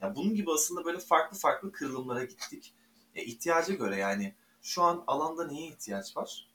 Yani 0.00 0.16
bunun 0.16 0.34
gibi 0.34 0.52
aslında 0.52 0.84
böyle 0.84 0.98
farklı 0.98 1.38
farklı 1.38 1.72
kırılımlara 1.72 2.24
gittik. 2.24 2.74
E, 3.14 3.24
ihtiyaca 3.24 3.74
göre 3.74 3.96
yani 3.96 4.34
şu 4.62 4.82
an 4.82 5.04
alanda 5.06 5.46
neye 5.46 5.68
ihtiyaç 5.68 6.16
var 6.16 6.48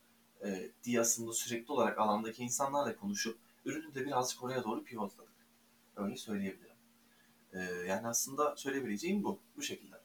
e, 0.46 0.72
diye 0.84 1.01
aslında 1.01 1.34
sürekli 1.34 1.72
olarak 1.72 2.00
alandaki 2.00 2.43
insanlarla 2.43 2.96
konuşup 2.96 3.38
ürünü 3.65 3.96
de 3.96 4.05
birazcık 4.05 4.43
oraya 4.43 4.63
doğru 4.63 4.84
pivotladık. 4.84 5.34
Öyle 5.96 6.17
söyleyebilirim. 6.17 6.75
E, 7.53 7.60
yani 7.88 8.08
aslında 8.08 8.55
söyleyebileceğim 8.55 9.24
bu. 9.24 9.39
Bu 9.58 9.62
şekilde. 9.62 9.99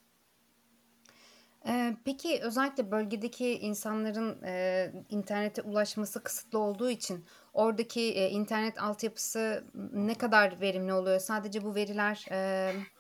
Peki 2.05 2.41
özellikle 2.43 2.91
bölgedeki 2.91 3.59
insanların 3.59 4.43
e, 4.43 4.93
internete 5.11 5.63
ulaşması 5.63 6.23
kısıtlı 6.23 6.59
olduğu 6.59 6.91
için 6.91 7.25
oradaki 7.53 8.01
e, 8.01 8.31
internet 8.31 8.83
altyapısı 8.83 9.65
ne 9.93 10.15
kadar 10.15 10.61
verimli 10.61 10.93
oluyor? 10.93 11.21
Sadece 11.21 11.65
bu 11.65 11.75
veriler 11.75 12.27
e, 12.31 12.37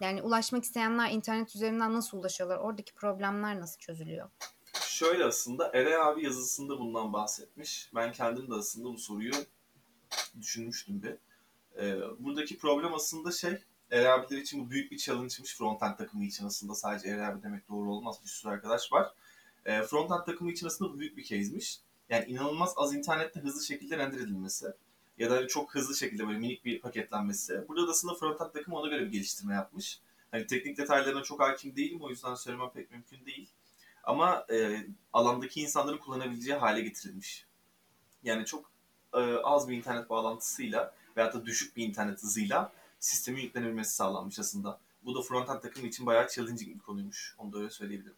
yani 0.01 0.23
ulaşmak 0.23 0.65
isteyenler 0.65 1.11
internet 1.11 1.57
üzerinden 1.57 1.95
nasıl 1.95 2.19
ulaşıyorlar? 2.19 2.59
Oradaki 2.59 2.95
problemler 2.95 3.61
nasıl 3.61 3.79
çözülüyor? 3.79 4.31
Şöyle 4.81 5.25
aslında 5.25 5.71
Ere 5.75 5.99
abi 5.99 6.25
yazısında 6.25 6.79
bundan 6.79 7.13
bahsetmiş. 7.13 7.91
Ben 7.95 8.13
kendim 8.13 8.51
de 8.51 8.55
aslında 8.55 8.89
bu 8.89 8.99
soruyu 8.99 9.33
düşünmüştüm 10.41 11.03
bir. 11.03 11.17
E, 11.83 12.01
buradaki 12.19 12.59
problem 12.59 12.95
aslında 12.95 13.33
şey 13.33 13.59
Ere 13.91 14.09
abiler 14.09 14.39
için 14.39 14.67
bu 14.67 14.71
büyük 14.71 14.93
bir 14.93 14.99
challenge'mış 14.99 15.57
frontend 15.57 15.97
takımı 15.97 16.25
için 16.25 16.47
aslında 16.47 16.75
sadece 16.75 17.09
Ere 17.09 17.27
abi 17.27 17.43
demek 17.43 17.69
doğru 17.69 17.93
olmaz. 17.93 18.17
Bir 18.25 18.29
sürü 18.29 18.53
arkadaş 18.53 18.93
var. 18.93 19.13
E, 19.65 19.83
frontend 19.83 20.25
takımı 20.27 20.53
için 20.53 20.67
aslında 20.67 20.93
bu 20.93 20.99
büyük 20.99 21.17
bir 21.17 21.25
case'miş 21.25 21.81
yani 22.09 22.25
inanılmaz 22.25 22.75
az 22.77 22.95
internette 22.95 23.41
hızlı 23.41 23.65
şekilde 23.65 23.99
render 23.99 24.19
edilmesi 24.19 24.67
ya 25.19 25.31
da 25.31 25.49
çok 25.49 25.75
hızlı 25.75 25.97
şekilde 25.97 26.27
böyle 26.27 26.39
minik 26.39 26.65
bir 26.65 26.81
paketlenmesi. 26.81 27.65
Burada 27.69 27.87
da 27.87 27.91
aslında 27.91 28.15
frontend 28.15 28.51
takım 28.53 28.75
ona 28.75 28.89
göre 28.89 29.07
bir 29.07 29.13
geliştirme 29.13 29.55
yapmış. 29.55 30.01
Hani 30.31 30.47
teknik 30.47 30.77
detaylarına 30.77 31.23
çok 31.23 31.41
hakim 31.41 31.77
değilim 31.77 32.03
o 32.03 32.11
yüzden 32.11 32.35
söylemem 32.35 32.71
pek 32.75 32.91
mümkün 32.91 33.27
değil. 33.27 33.49
Ama 34.05 34.47
e, 34.51 34.87
alandaki 35.13 35.61
insanların 35.61 35.99
kullanabileceği 35.99 36.57
hale 36.57 36.81
getirilmiş. 36.81 37.47
Yani 38.23 38.45
çok 38.45 38.71
e, 39.15 39.19
az 39.35 39.69
bir 39.69 39.77
internet 39.77 40.11
bağlantısıyla 40.11 40.95
veyahut 41.17 41.35
da 41.35 41.47
düşük 41.47 41.77
bir 41.77 41.87
internet 41.87 42.23
hızıyla 42.23 42.73
sistemin 43.05 43.43
yüklenebilmesi 43.43 43.95
sağlanmış 43.95 44.39
aslında. 44.39 44.81
Bu 45.05 45.15
da 45.15 45.23
frontend 45.23 45.61
takımı 45.61 45.87
için 45.87 46.07
bayağı 46.07 46.29
challenging 46.29 46.75
bir 46.75 46.81
konuymuş. 46.81 47.35
Onu 47.39 47.53
da 47.53 47.59
öyle 47.59 47.71
söyleyebilirim 47.71 48.17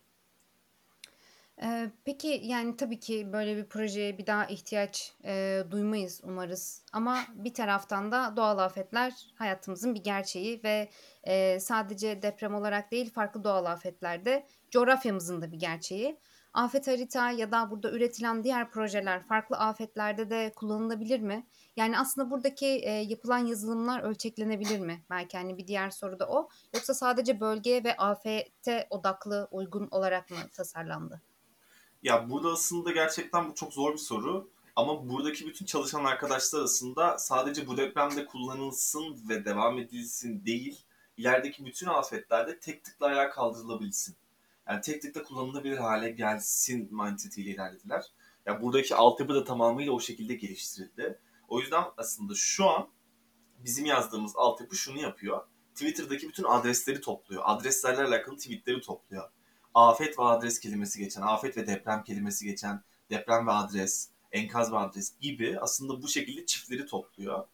peki, 2.05 2.41
yani, 2.45 2.77
tabii 2.77 3.01
ki 3.01 3.33
böyle 3.33 3.57
bir 3.57 3.65
projeye 3.65 4.19
bir 4.19 4.27
daha 4.27 4.47
ihtiyaç, 4.47 5.15
eee, 5.25 5.71
duymayız 5.71 6.21
umarız 6.25 6.83
ama 6.93 7.19
bir 7.35 7.55
taraftan 7.55 8.13
da 8.13 8.37
doğal 8.37 8.59
afetler 8.59 9.13
hayatımızın 9.35 9.95
bir 9.95 10.05
gerçeği 10.05 10.61
ve, 10.65 10.91
eee, 11.27 11.61
sadece 11.61 12.23
deprem 12.23 12.55
olarak 12.55 12.91
değil, 12.91 13.13
farklı 13.13 13.45
doğal 13.45 13.65
afetler 13.65 14.25
de 14.25 14.47
coğrafyamızın 14.71 15.43
da 15.43 15.53
bir 15.53 15.59
gerçeği. 15.59 16.19
Afet 16.57 16.87
harita 16.87 17.31
ya 17.31 17.53
da 17.53 17.71
burada 17.71 17.91
üretilen 17.91 18.45
diğer 18.45 18.71
projeler 18.71 19.23
farklı 19.23 19.57
afetlerde 19.57 20.31
de 20.31 20.53
kullanılabilir 20.57 21.21
mi? 21.21 21.47
Yani, 21.77 21.99
aslında 21.99 22.31
buradaki, 22.31 22.67
eee, 22.67 22.91
yapılan 22.91 23.39
yazılımlar 23.39 24.03
ölçeklenebilir 24.03 24.81
mi? 24.81 25.05
Belki, 25.11 25.37
hani, 25.37 25.59
bir 25.59 25.67
diğer 25.67 25.91
soru 25.91 26.19
da 26.19 26.29
o. 26.29 26.49
Yoksa 26.75 26.95
sadece 26.95 27.41
bölgeye 27.41 27.85
ve 27.85 27.97
afete 27.97 28.87
odaklı, 28.91 29.49
uygun 29.51 29.89
olarak 29.91 30.31
mı 30.31 30.37
tasarlandı? 30.53 31.23
Ya 32.03 32.31
burada 32.31 32.49
aslında 32.49 32.93
gerçekten 32.93 33.51
bu 33.51 33.55
çok 33.55 33.73
zor 33.73 33.93
bir 33.93 33.99
soru. 33.99 34.51
Ama 34.77 35.09
buradaki 35.09 35.47
bütün 35.47 35.67
çalışan 35.67 36.05
arkadaşlar 36.05 36.59
arasında 36.59 37.19
sadece 37.19 37.67
bu 37.67 37.77
depremde 37.77 38.27
kullanılsın 38.27 39.29
ve 39.29 39.45
devam 39.45 39.79
edilsin 39.79 40.45
değil, 40.47 40.83
ilerideki 41.17 41.67
bütün 41.67 41.87
afetlerde 41.87 42.61
tek 42.61 42.85
tıkla 42.85 43.07
ayağa 43.07 43.31
kaldırılabilsin. 43.31 44.17
Yani 44.69 44.81
tek 44.81 45.03
tıkla 45.03 45.23
kullanılabilir 45.23 45.77
hale 45.77 46.11
gelsin 46.11 46.89
mantığıyla 46.95 47.53
ilerlediler. 47.53 48.05
Yani 48.47 48.63
buradaki 48.63 48.95
altyapı 48.95 49.35
da 49.35 49.45
tamamıyla 49.45 49.93
o 49.93 50.01
şekilde 50.01 50.35
geliştirildi. 50.35 51.19
O 51.49 51.61
yüzden 51.61 51.85
aslında 51.97 52.35
şu 52.37 52.71
an 52.71 52.89
bizim 53.65 53.87
yazdığımız 53.87 54.33
altyapı 54.37 54.77
şunu 54.77 54.99
yapıyor. 54.99 55.47
Twitter'daki 55.75 56.29
bütün 56.29 56.45
adresleri 56.45 57.01
topluyor. 57.01 57.43
Adreslerle 57.45 58.03
alakalı 58.03 58.37
tweetleri 58.37 58.81
topluyor 58.81 59.31
afet 59.77 60.19
ve 60.19 60.23
adres 60.23 60.61
kelimesi 60.61 60.99
geçen, 60.99 61.23
afet 61.23 61.57
ve 61.57 61.67
deprem 61.67 62.05
kelimesi 62.05 62.45
geçen, 62.45 62.83
deprem 63.11 63.47
ve 63.47 63.51
adres, 63.51 64.11
enkaz 64.33 64.73
ve 64.73 64.79
adres 64.79 65.19
gibi 65.21 65.59
aslında 65.61 66.03
bu 66.03 66.09
şekilde 66.09 66.47
çiftleri 66.47 66.87
topluyor. 66.87 67.45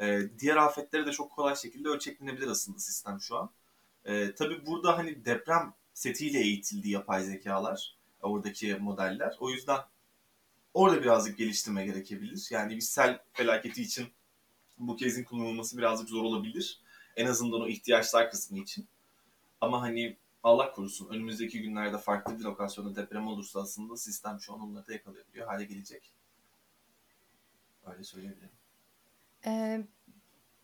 Ee, 0.00 0.20
diğer 0.38 0.56
afetleri 0.56 1.06
de 1.06 1.12
çok 1.12 1.32
kolay 1.32 1.56
şekilde 1.56 1.88
ölçeklenebilir 1.88 2.48
aslında 2.48 2.78
sistem 2.78 3.20
şu 3.20 3.36
an. 3.36 3.50
Ee, 4.04 4.34
tabii 4.34 4.66
burada 4.66 4.98
hani 4.98 5.24
deprem 5.24 5.74
setiyle 5.94 6.40
eğitildi 6.40 6.90
yapay 6.90 7.24
zekalar, 7.24 7.96
oradaki 8.22 8.74
modeller. 8.74 9.36
O 9.40 9.50
yüzden 9.50 9.78
orada 10.74 11.02
birazcık 11.02 11.38
geliştirme 11.38 11.86
gerekebilir. 11.86 12.48
Yani 12.50 12.76
bir 12.76 12.80
sel 12.80 13.22
felaketi 13.32 13.82
için 13.82 14.06
bu 14.78 14.96
kezin 14.96 15.24
kullanılması 15.24 15.78
birazcık 15.78 16.08
zor 16.08 16.24
olabilir. 16.24 16.80
En 17.16 17.26
azından 17.26 17.60
o 17.60 17.68
ihtiyaçlar 17.68 18.30
kısmı 18.30 18.58
için. 18.58 18.88
Ama 19.60 19.82
hani 19.82 20.16
Allah 20.42 20.72
korusun 20.72 21.08
önümüzdeki 21.08 21.62
günlerde 21.62 21.98
farklı 21.98 22.38
bir 22.38 22.44
lokasyonda 22.44 22.96
deprem 22.96 23.26
olursa 23.26 23.60
aslında 23.60 23.96
sistem 23.96 24.40
şu 24.40 24.54
an 24.54 24.60
onları 24.60 24.86
da 24.86 24.92
yakalayabiliyor 24.92 25.46
hale 25.46 25.64
gelecek. 25.64 26.12
Öyle 27.86 28.04
söyleyebilirim. 28.04 28.50
Ee, 29.46 29.86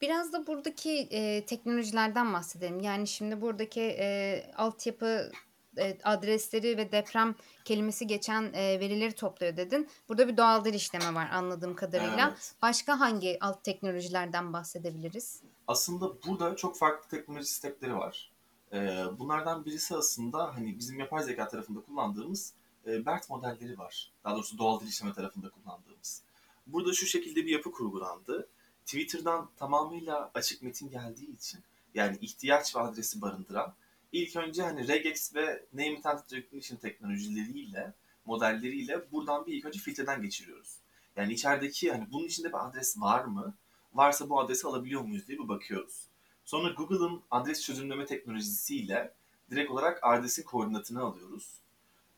Biraz 0.03 0.33
da 0.33 0.47
buradaki, 0.47 0.91
eee, 0.91 1.47
teknolojilerden 1.47 2.33
bahsedelim. 2.33 2.81
Yani, 2.81 3.07
şimdi 3.07 3.41
buradaki, 3.41 3.81
eee, 3.81 4.53
altyapı, 4.57 5.33
eee, 5.77 5.99
adresleri 6.05 6.77
ve 6.77 6.93
deprem 6.93 7.35
kelimesi 7.65 8.07
geçen, 8.07 8.43
eee, 8.53 8.81
verileri 8.81 9.13
topluyor 9.13 9.57
dedin. 9.57 9.89
Burada 10.09 10.29
bir 10.29 10.37
doğal 10.37 10.65
dil 10.65 10.75
işleme 10.75 11.15
var 11.15 11.29
anladığım 11.33 11.77
kadarıyla. 11.77 12.29
Evet. 12.29 12.55
Başka 12.63 13.01
hangi 13.01 13.39
alt 13.41 13.65
teknolojilerden 13.65 14.53
bahsedebiliriz? 14.53 15.43
Aslında 15.67 16.23
burada 16.27 16.57
çok 16.57 16.79
farklı 16.79 17.09
teknoloji 17.09 17.47
stekleri 17.53 17.95
var. 17.95 18.31
Eee, 18.73 19.05
bunlardan 19.19 19.65
birisi 19.65 19.97
aslında 19.97 20.55
hani 20.57 20.79
bizim 20.79 20.99
yapay 20.99 21.23
zeka 21.23 21.49
tarafında 21.49 21.81
kullandığımız 21.81 22.53
e, 22.87 23.07
BERT 23.07 23.31
modelleri 23.31 23.79
var. 23.79 24.13
Daha 24.25 24.35
doğrusu 24.35 24.59
doğal 24.59 24.81
dil 24.81 24.87
işleme 24.89 25.13
tarafında 25.13 25.51
kullandığımız. 25.51 26.23
Burada 26.67 26.93
şu 26.93 27.07
şekilde 27.07 27.47
bir 27.47 27.51
yapı 27.51 27.73
kurgulandı. 27.73 28.49
Twitter'dan 28.91 29.51
tamamıyla 29.57 30.31
açık 30.35 30.63
metin 30.63 30.91
geldiği 30.91 31.35
için 31.35 31.61
yani 31.95 32.19
ihtiyaç 32.21 32.77
ve 32.77 32.81
adresi 32.81 33.21
barındıran 33.21 33.75
ilk 34.13 34.37
önce 34.37 34.63
hani 34.63 34.89
regex 34.89 35.35
ve 35.35 35.65
name 35.73 35.89
intent 35.89 36.33
recognition 36.33 36.79
teknolojileriyle 36.79 37.93
modelleriyle 38.25 39.13
buradan 39.13 39.47
bir 39.47 39.53
ilk 39.53 39.65
önce 39.65 39.79
filtreden 39.79 40.23
geçiriyoruz. 40.23 40.77
Yani 41.17 41.33
içerideki 41.33 41.93
hani 41.93 42.07
bunun 42.13 42.27
içinde 42.27 42.49
bir 42.49 42.67
adres 42.69 43.01
var 43.01 43.25
mı? 43.25 43.55
Varsa 43.95 44.29
bu 44.29 44.41
adresi 44.41 44.67
alabiliyor 44.67 45.01
muyuz 45.01 45.29
diye 45.29 45.39
bir 45.39 45.49
bakıyoruz. 45.49 46.07
Sonra 46.45 46.73
Google'ın 46.73 47.23
adres 47.31 47.65
çözümleme 47.65 48.07
teknolojisiyle 48.07 49.15
direkt 49.51 49.71
olarak 49.71 49.99
adresin 50.03 50.43
koordinatını 50.43 51.03
alıyoruz. 51.03 51.61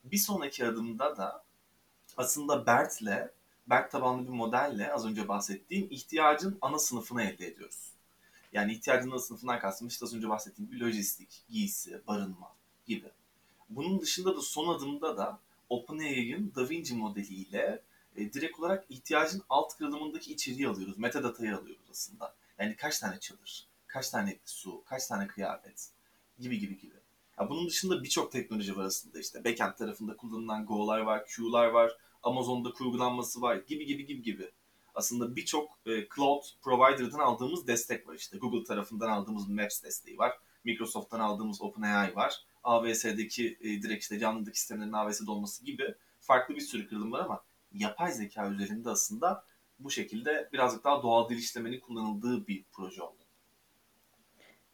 Bir 0.05 0.19
sonraki 0.19 0.67
adımda 0.67 1.17
da 1.17 1.45
aslında 2.17 2.67
BERT'le, 2.67 3.31
BERT 3.66 3.90
tabanlı 3.90 4.25
bir 4.28 4.33
modelle 4.33 4.92
az 4.92 5.07
önce 5.07 5.28
bahsettiğim 5.28 5.87
ihtiyacın 5.90 6.59
ana 6.61 6.78
sınıfını 6.78 7.23
elde 7.23 7.47
ediyoruz. 7.47 7.92
Yani 8.52 8.73
ihtiyacın 8.73 9.11
ana 9.11 9.19
sınıfından 9.19 9.59
kastım 9.59 9.88
işte 9.88 10.04
az 10.04 10.14
önce 10.14 10.28
bahsettiğim 10.28 10.71
gibi 10.71 10.81
lojistik, 10.81 11.42
giysi, 11.49 12.00
barınma 12.07 12.52
gibi. 12.87 13.09
Bunun 13.71 14.00
dışında 14.00 14.37
da 14.37 14.40
son 14.40 14.75
adımda 14.75 15.16
da 15.16 15.38
OpenAI'ın 15.69 16.52
DaVinci 16.57 16.95
modeliyle 16.95 17.83
e, 18.16 18.33
direkt 18.33 18.59
olarak 18.59 18.85
ihtiyacın 18.88 19.42
alt 19.49 19.78
kırılımındaki 19.78 20.33
içeriği 20.33 20.69
alıyoruz. 20.69 20.99
Metadatayı 20.99 21.57
alıyoruz 21.57 21.87
aslında. 21.90 22.35
Yani 22.59 22.76
kaç 22.76 22.99
tane 22.99 23.21
çadır, 23.21 23.66
kaç 23.87 24.11
tane 24.11 24.38
su, 24.45 24.83
kaç 24.85 25.07
tane 25.07 25.26
kıyafet 25.26 25.88
gibi 26.38 26.59
gibi 26.59 26.81
gibi. 26.81 26.95
Ya 27.40 27.49
bunun 27.49 27.69
dışında 27.69 28.02
birçok 28.02 28.33
teknoloji 28.33 28.76
var 28.76 28.85
aslında 28.85 29.19
işte. 29.19 29.45
Backend 29.45 29.73
tarafında 29.73 30.16
kullanılan 30.16 30.66
Go'lar 30.66 31.00
var, 31.00 31.26
Q'lar 31.26 31.66
var, 31.66 31.97
Amazon'da 32.23 32.73
kurgulanması 32.73 33.43
var 33.43 33.57
gibi 33.57 33.87
gibi 33.87 34.07
gibi 34.07 34.23
gibi. 34.23 34.50
Aslında 34.95 35.37
birçok 35.37 35.79
e, 35.87 36.09
cloud 36.17 36.43
provider'dan 36.62 37.19
aldığımız 37.19 37.67
destek 37.67 38.09
var 38.09 38.14
işte. 38.14 38.38
Google 38.38 38.64
tarafından 38.64 39.09
aldığımız 39.09 39.49
Maps 39.49 39.83
desteği 39.83 40.19
var. 40.19 40.33
Microsoft'tan 40.64 41.21
aldığımız 41.21 41.62
OpenAI 41.62 42.17
var. 42.17 42.35
AWS'deki 42.64 43.59
e, 43.61 43.83
direkt 43.83 44.02
işte 44.02 44.19
canlıdaki 44.19 44.61
sistemlerin 44.61 44.93
AWS'de 44.93 45.31
olması 45.31 45.64
gibi 45.64 45.95
farklı 46.21 46.55
bir 46.55 46.61
sürü 46.61 46.88
kırılım 46.88 47.12
var 47.12 47.21
ama 47.21 47.43
yapay 47.73 48.12
zeka 48.12 48.49
üzerinde 48.50 48.91
aslında 48.91 49.45
bu 49.79 49.91
şekilde 49.91 50.49
birazcık 50.52 50.85
daha 50.85 51.02
doğal 51.02 51.29
dil 51.29 51.38
işlemenin 51.38 51.81
kullanıldığı 51.81 52.47
bir 52.47 52.64
proje 52.73 53.02
oldu. 53.02 53.23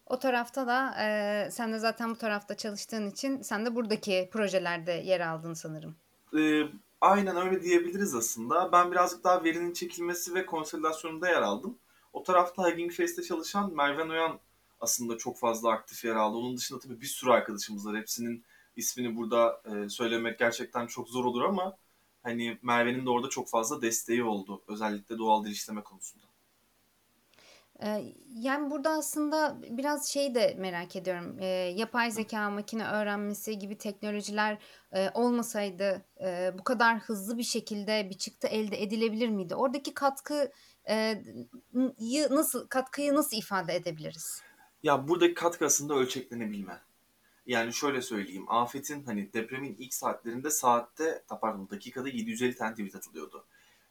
O 0.06 0.18
tarafta 0.18 0.66
da, 0.66 0.94
eee, 0.98 1.50
sen 1.50 1.72
de 1.72 1.78
zaten 1.78 2.10
bu 2.10 2.16
tarafta 2.16 2.56
çalıştığın 2.56 3.10
için 3.10 3.42
sen 3.42 3.66
de 3.66 3.74
buradaki 3.74 4.28
projelerde 4.32 4.92
yer 4.92 5.20
aldın 5.20 5.54
sanırım. 5.54 5.96
Ee, 6.38 6.62
aynen 7.00 7.36
öyle 7.36 7.62
diyebiliriz 7.62 8.14
aslında. 8.14 8.72
Ben 8.72 8.90
birazcık 8.92 9.24
daha 9.24 9.44
verinin 9.44 9.72
çekilmesi 9.72 10.34
ve 10.34 10.46
konsolidasyonunda 10.46 11.28
yer 11.28 11.42
aldım. 11.42 11.78
O 12.12 12.22
tarafta 12.22 12.70
Hugging 12.70 12.92
Face'te 12.92 13.22
çalışan 13.22 13.74
Merve 13.74 14.08
Noyan 14.08 14.40
aslında 14.80 15.18
çok 15.18 15.38
fazla 15.38 15.70
aktif 15.70 16.04
yer 16.04 16.14
aldı. 16.14 16.36
Onun 16.36 16.56
dışında 16.56 16.78
tabii 16.78 17.00
bir 17.00 17.06
sürü 17.06 17.30
arkadaşımız 17.30 17.86
var. 17.86 17.96
Hepsinin 17.96 18.44
ismini 18.76 19.16
burada 19.16 19.62
e, 19.64 19.88
söylemek 19.88 20.38
gerçekten 20.38 20.86
çok 20.86 21.08
zor 21.08 21.24
olur 21.24 21.42
ama 21.42 21.76
hani 22.22 22.58
Merve'nin 22.62 23.06
de 23.06 23.10
orada 23.10 23.28
çok 23.28 23.48
fazla 23.48 23.82
desteği 23.82 24.24
oldu. 24.24 24.62
Özellikle 24.68 25.18
doğal 25.18 25.44
dil 25.44 25.82
konusunda. 25.84 26.27
Yani, 28.34 28.70
burada 28.70 28.90
aslında 28.90 29.58
biraz 29.70 30.08
şeyi 30.08 30.34
de 30.34 30.54
merak 30.58 30.96
ediyorum. 30.96 31.38
Eee, 31.38 31.46
yapay 31.76 32.10
zeka, 32.10 32.50
makine 32.50 32.86
öğrenmesi 32.88 33.58
gibi 33.58 33.78
teknolojiler, 33.78 34.58
eee, 34.94 35.10
olmasaydı, 35.14 36.02
eee, 36.20 36.54
bu 36.58 36.64
kadar 36.64 36.98
hızlı 36.98 37.38
bir 37.38 37.42
şekilde 37.42 38.10
bir 38.10 38.18
çıktı 38.18 38.46
elde 38.48 38.82
edilebilir 38.82 39.28
miydi? 39.28 39.54
Oradaki 39.54 39.94
katkı 39.94 40.50
yı 41.98 42.28
nasıl 42.30 42.68
katkıyı 42.68 43.14
nasıl 43.14 43.36
ifade 43.36 43.74
edebiliriz? 43.74 44.42
Ya 44.82 45.08
buradaki 45.08 45.34
katkı 45.34 45.66
aslında 45.66 45.94
ölçeklenebilme. 45.94 46.80
Yani 47.46 47.72
şöyle 47.72 48.02
söyleyeyim. 48.02 48.44
Afetin 48.48 49.04
hani 49.04 49.32
depremin 49.32 49.76
ilk 49.78 49.94
saatlerinde 49.94 50.50
saatte 50.50 51.22
pardon 51.40 51.70
dakikada 51.70 52.08
750 52.08 52.56
tane 52.56 52.70
tweet 52.74 52.96
atılıyordu. 52.96 53.46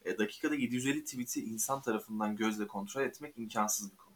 E, 0.08 0.17
dakikada 0.17 0.56
750 0.56 1.04
tweet'i 1.06 1.43
insan 1.46 1.82
tarafından 1.82 2.36
gözle 2.36 2.67
kontrol 2.67 3.02
etmek 3.02 3.38
imkansız 3.38 3.91
bir 3.91 3.98
konu. 3.98 4.15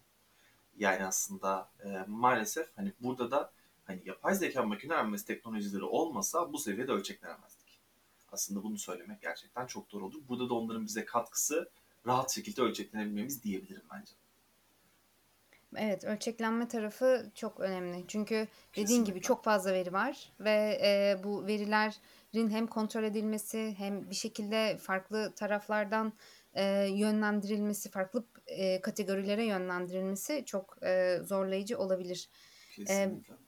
Yani 0.78 1.06
aslında 1.06 1.70
e, 1.84 2.04
maalesef 2.08 2.68
hani 2.76 2.92
burada 3.00 3.30
da 3.30 3.52
hani 3.84 4.02
yapay 4.04 4.34
zeka 4.34 4.62
makine 4.62 4.92
öğrenmesi 4.92 5.26
teknolojileri 5.26 5.84
olmasa 5.84 6.52
bu 6.52 6.58
seviyede 6.58 6.92
ölçeklenemezdik. 6.92 7.78
Aslında 8.32 8.62
bunu 8.62 8.78
söylemek 8.78 9.22
gerçekten 9.22 9.66
çok 9.66 9.92
doğru 9.92 10.04
olur. 10.06 10.20
Burada 10.28 10.48
da 10.48 10.54
onların 10.54 10.86
bize 10.86 11.04
katkısı 11.04 11.70
rahat 12.06 12.30
şekilde 12.34 12.62
ölçeklenebilmemiz 12.62 13.42
diyebilirim 13.42 13.82
bence. 13.94 14.12
Evet, 15.76 16.04
ölçeklenme 16.04 16.68
tarafı 16.68 17.30
çok 17.34 17.60
önemli. 17.60 18.04
Çünkü 18.08 18.48
dediğin 18.76 19.04
gibi 19.04 19.20
Kesinlikle. 19.20 19.20
çok 19.20 19.44
fazla 19.44 19.72
veri 19.72 19.92
var 19.92 20.32
ve, 20.40 20.78
eee, 20.82 21.20
bu 21.24 21.46
verilerin 21.46 21.92
hem 22.34 22.66
kontrol 22.66 23.04
edilmesi 23.04 23.74
hem 23.78 24.10
bir 24.10 24.14
şekilde 24.14 24.76
farklı 24.78 25.34
taraflardan, 25.36 26.12
eee, 26.56 26.88
yönlendirilmesi, 26.96 27.90
farklı 27.90 28.28
eee, 28.48 28.80
kategorilere 28.80 29.44
yönlendirilmesi 29.44 30.44
çok, 30.46 30.76
eee, 30.82 31.20
zorlayıcı 31.24 31.78
olabilir. 31.78 32.28
Kesinlikle. 32.68 33.38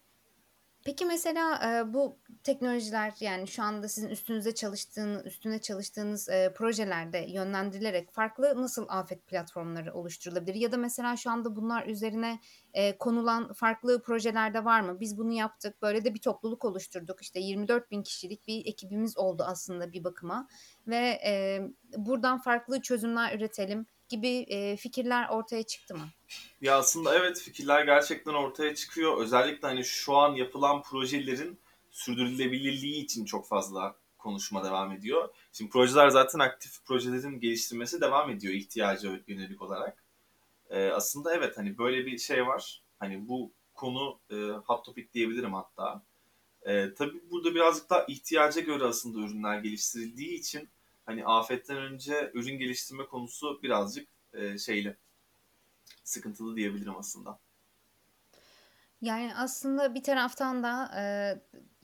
Peki 0.84 1.04
mesela, 1.06 1.60
eee, 1.62 1.94
bu 1.94 2.18
teknolojiler, 2.42 3.12
yani, 3.20 3.48
şu 3.48 3.62
anda 3.62 3.88
sizin 3.88 4.08
üstünüzde 4.08 4.54
çalıştığını 4.54 5.22
üstüne 5.24 5.58
çalıştığınız, 5.60 6.28
eee, 6.28 6.52
projelerde 6.56 7.18
yönlendirilerek 7.28 8.12
farklı 8.12 8.62
nasıl 8.62 8.86
afet 8.88 9.26
platformları 9.26 9.94
oluşturulabilir? 9.94 10.54
Ya 10.54 10.72
da 10.72 10.76
mesela 10.76 11.16
şu 11.16 11.30
anda 11.30 11.56
bunlar 11.56 11.86
üzerine, 11.86 12.40
eee, 12.74 12.98
konulan 12.98 13.52
farklı 13.52 14.02
projeler 14.02 14.54
de 14.54 14.64
var 14.64 14.80
mı? 14.80 15.00
Biz 15.00 15.18
bunu 15.18 15.32
yaptık, 15.32 15.82
böyle 15.82 16.04
de 16.04 16.14
bir 16.14 16.20
topluluk 16.20 16.64
oluşturduk, 16.64 17.22
işte 17.22 17.40
24.000 17.40 18.02
kişilik 18.02 18.46
bir 18.46 18.66
ekibimiz 18.66 19.18
oldu 19.18 19.44
aslında 19.46 19.92
bir 19.92 20.04
bakıma 20.04 20.48
ve, 20.86 21.18
eee, 21.24 21.70
buradan 21.96 22.38
farklı 22.38 22.82
çözümler 22.82 23.36
üretelim 23.38 23.86
gibi, 24.14 24.28
eee, 24.28 24.76
fikirler 24.76 25.28
ortaya 25.28 25.62
çıktı 25.62 25.94
mı? 25.94 26.08
Ya 26.60 26.78
aslında 26.78 27.18
evet 27.18 27.40
fikirler 27.40 27.84
gerçekten 27.84 28.34
ortaya 28.34 28.74
çıkıyor. 28.74 29.18
Özellikle 29.18 29.68
hani 29.68 29.84
şu 29.84 30.16
an 30.16 30.34
yapılan 30.34 30.82
projelerin 30.82 31.58
sürdürülebilirliği 31.90 33.04
için 33.04 33.24
çok 33.24 33.48
fazla 33.48 33.96
konuşma 34.18 34.64
devam 34.64 34.92
ediyor. 34.92 35.28
Şimdi 35.52 35.70
projeler 35.70 36.08
zaten 36.08 36.38
aktif 36.38 36.84
projelerin 36.84 37.40
geliştirmesi 37.40 38.00
devam 38.00 38.30
ediyor 38.30 38.54
ihtiyaca 38.54 39.20
yönelik 39.26 39.62
olarak. 39.62 40.04
Ee, 40.70 40.88
aslında 40.88 41.34
evet 41.34 41.58
hani 41.58 41.78
böyle 41.78 42.06
bir 42.06 42.18
şey 42.18 42.46
var. 42.46 42.82
Hani 42.98 43.28
bu 43.28 43.52
konu 43.74 44.20
e, 44.30 44.34
hot 44.36 44.84
topic 44.84 45.12
diyebilirim 45.14 45.54
hatta. 45.54 46.02
Ee, 46.62 46.94
tabii 46.98 47.30
burada 47.30 47.54
birazcık 47.54 47.90
daha 47.90 48.04
ihtiyaca 48.08 48.60
göre 48.60 48.84
aslında 48.84 49.26
ürünler 49.26 49.58
geliştirildiği 49.58 50.38
için 50.38 50.68
hani 51.06 51.26
afetten 51.26 51.76
önce 51.76 52.30
ürün 52.34 52.58
geliştirme 52.58 53.06
konusu 53.06 53.62
birazcık 53.62 54.08
e, 54.32 54.58
şeyli 54.58 54.96
sıkıntılı 56.04 56.56
diyebilirim 56.56 56.96
aslında. 56.96 57.40
Yani, 59.00 59.34
aslında 59.36 59.94
bir 59.94 60.02
taraftan 60.02 60.62
da, 60.62 60.90
eee, 60.96 61.40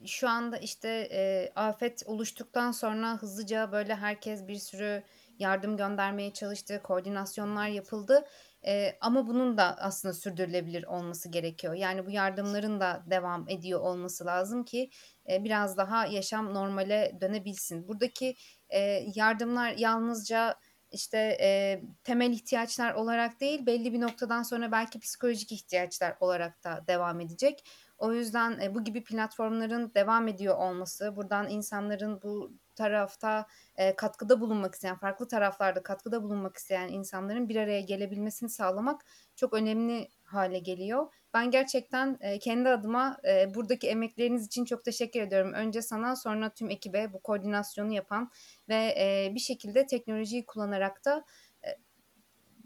şu 0.06 0.28
anda, 0.28 0.56
işte, 0.58 0.88
eee, 1.10 1.52
afet 1.56 2.02
oluştuktan 2.06 2.72
sonra 2.72 3.16
hızlıca, 3.22 3.72
böyle, 3.72 3.94
herkes 3.94 4.48
bir 4.48 4.54
sürü 4.58 5.02
yardım 5.38 5.76
göndermeye 5.76 6.32
çalıştı, 6.32 6.80
koordinasyonlar 6.84 7.68
yapıldı, 7.68 8.24
eee, 8.64 8.98
ama 9.00 9.26
bunun 9.26 9.56
da 9.58 9.76
aslında 9.78 10.14
sürdürülebilir 10.14 10.84
olması 10.84 11.28
gerekiyor. 11.30 11.74
Yani, 11.74 12.06
bu 12.06 12.10
yardımların 12.10 12.80
da 12.80 13.02
devam 13.10 13.48
ediyor 13.48 13.80
olması 13.80 14.26
lazım 14.26 14.64
ki, 14.64 14.90
eee, 15.28 15.44
biraz 15.44 15.76
daha 15.76 16.06
yaşam 16.06 16.54
normale 16.54 17.18
dönebilsin. 17.20 17.88
Buradaki, 17.88 18.34
eee, 18.72 19.12
yardımlar 19.14 19.72
yalnızca, 19.72 20.54
işte, 20.92 21.18
eee, 21.40 21.82
temel 22.04 22.30
ihtiyaçlar 22.32 22.94
olarak 22.94 23.40
değil, 23.40 23.66
belli 23.66 23.92
bir 23.92 24.00
noktadan 24.00 24.42
sonra 24.42 24.72
belki 24.72 25.00
psikolojik 25.00 25.52
ihtiyaçlar 25.52 26.16
olarak 26.20 26.64
da 26.64 26.84
devam 26.88 27.20
edecek. 27.20 27.64
O 27.98 28.12
yüzden, 28.12 28.58
eee, 28.60 28.74
bu 28.74 28.84
gibi 28.84 29.04
platformların 29.04 29.94
devam 29.94 30.28
ediyor 30.28 30.58
olması, 30.58 31.16
buradan 31.16 31.48
insanların 31.50 32.22
bu 32.22 32.52
tarafta 32.76 33.46
e, 33.76 33.96
katkıda 33.96 34.40
bulunmak 34.40 34.74
isteyen, 34.74 34.96
farklı 34.98 35.28
taraflarda 35.28 35.82
katkıda 35.82 36.22
bulunmak 36.22 36.56
isteyen 36.56 36.88
insanların 36.88 37.48
bir 37.48 37.56
araya 37.56 37.80
gelebilmesini 37.80 38.48
sağlamak 38.50 39.00
çok 39.36 39.54
önemli 39.54 40.08
hale 40.24 40.58
geliyor. 40.58 41.06
Ben 41.34 41.50
gerçekten 41.50 42.18
kendi 42.40 42.68
adıma 42.68 43.18
buradaki 43.54 43.88
emekleriniz 43.88 44.46
için 44.46 44.64
çok 44.64 44.84
teşekkür 44.84 45.20
ediyorum. 45.20 45.52
Önce 45.52 45.82
sana 45.82 46.16
sonra 46.16 46.54
tüm 46.54 46.70
ekibe 46.70 47.12
bu 47.12 47.22
koordinasyonu 47.22 47.92
yapan 47.92 48.30
ve 48.68 48.94
bir 49.34 49.40
şekilde 49.40 49.86
teknolojiyi 49.86 50.46
kullanarak 50.46 51.04
da 51.04 51.24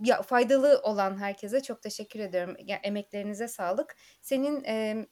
ya 0.02 0.22
faydalı 0.22 0.80
olan 0.82 1.18
herkese 1.18 1.62
çok 1.62 1.82
teşekkür 1.82 2.20
ediyorum. 2.20 2.56
Ya, 2.64 2.76
emeklerinize 2.76 3.48
sağlık. 3.48 3.96
Senin 4.20 4.64
e, 4.64 5.06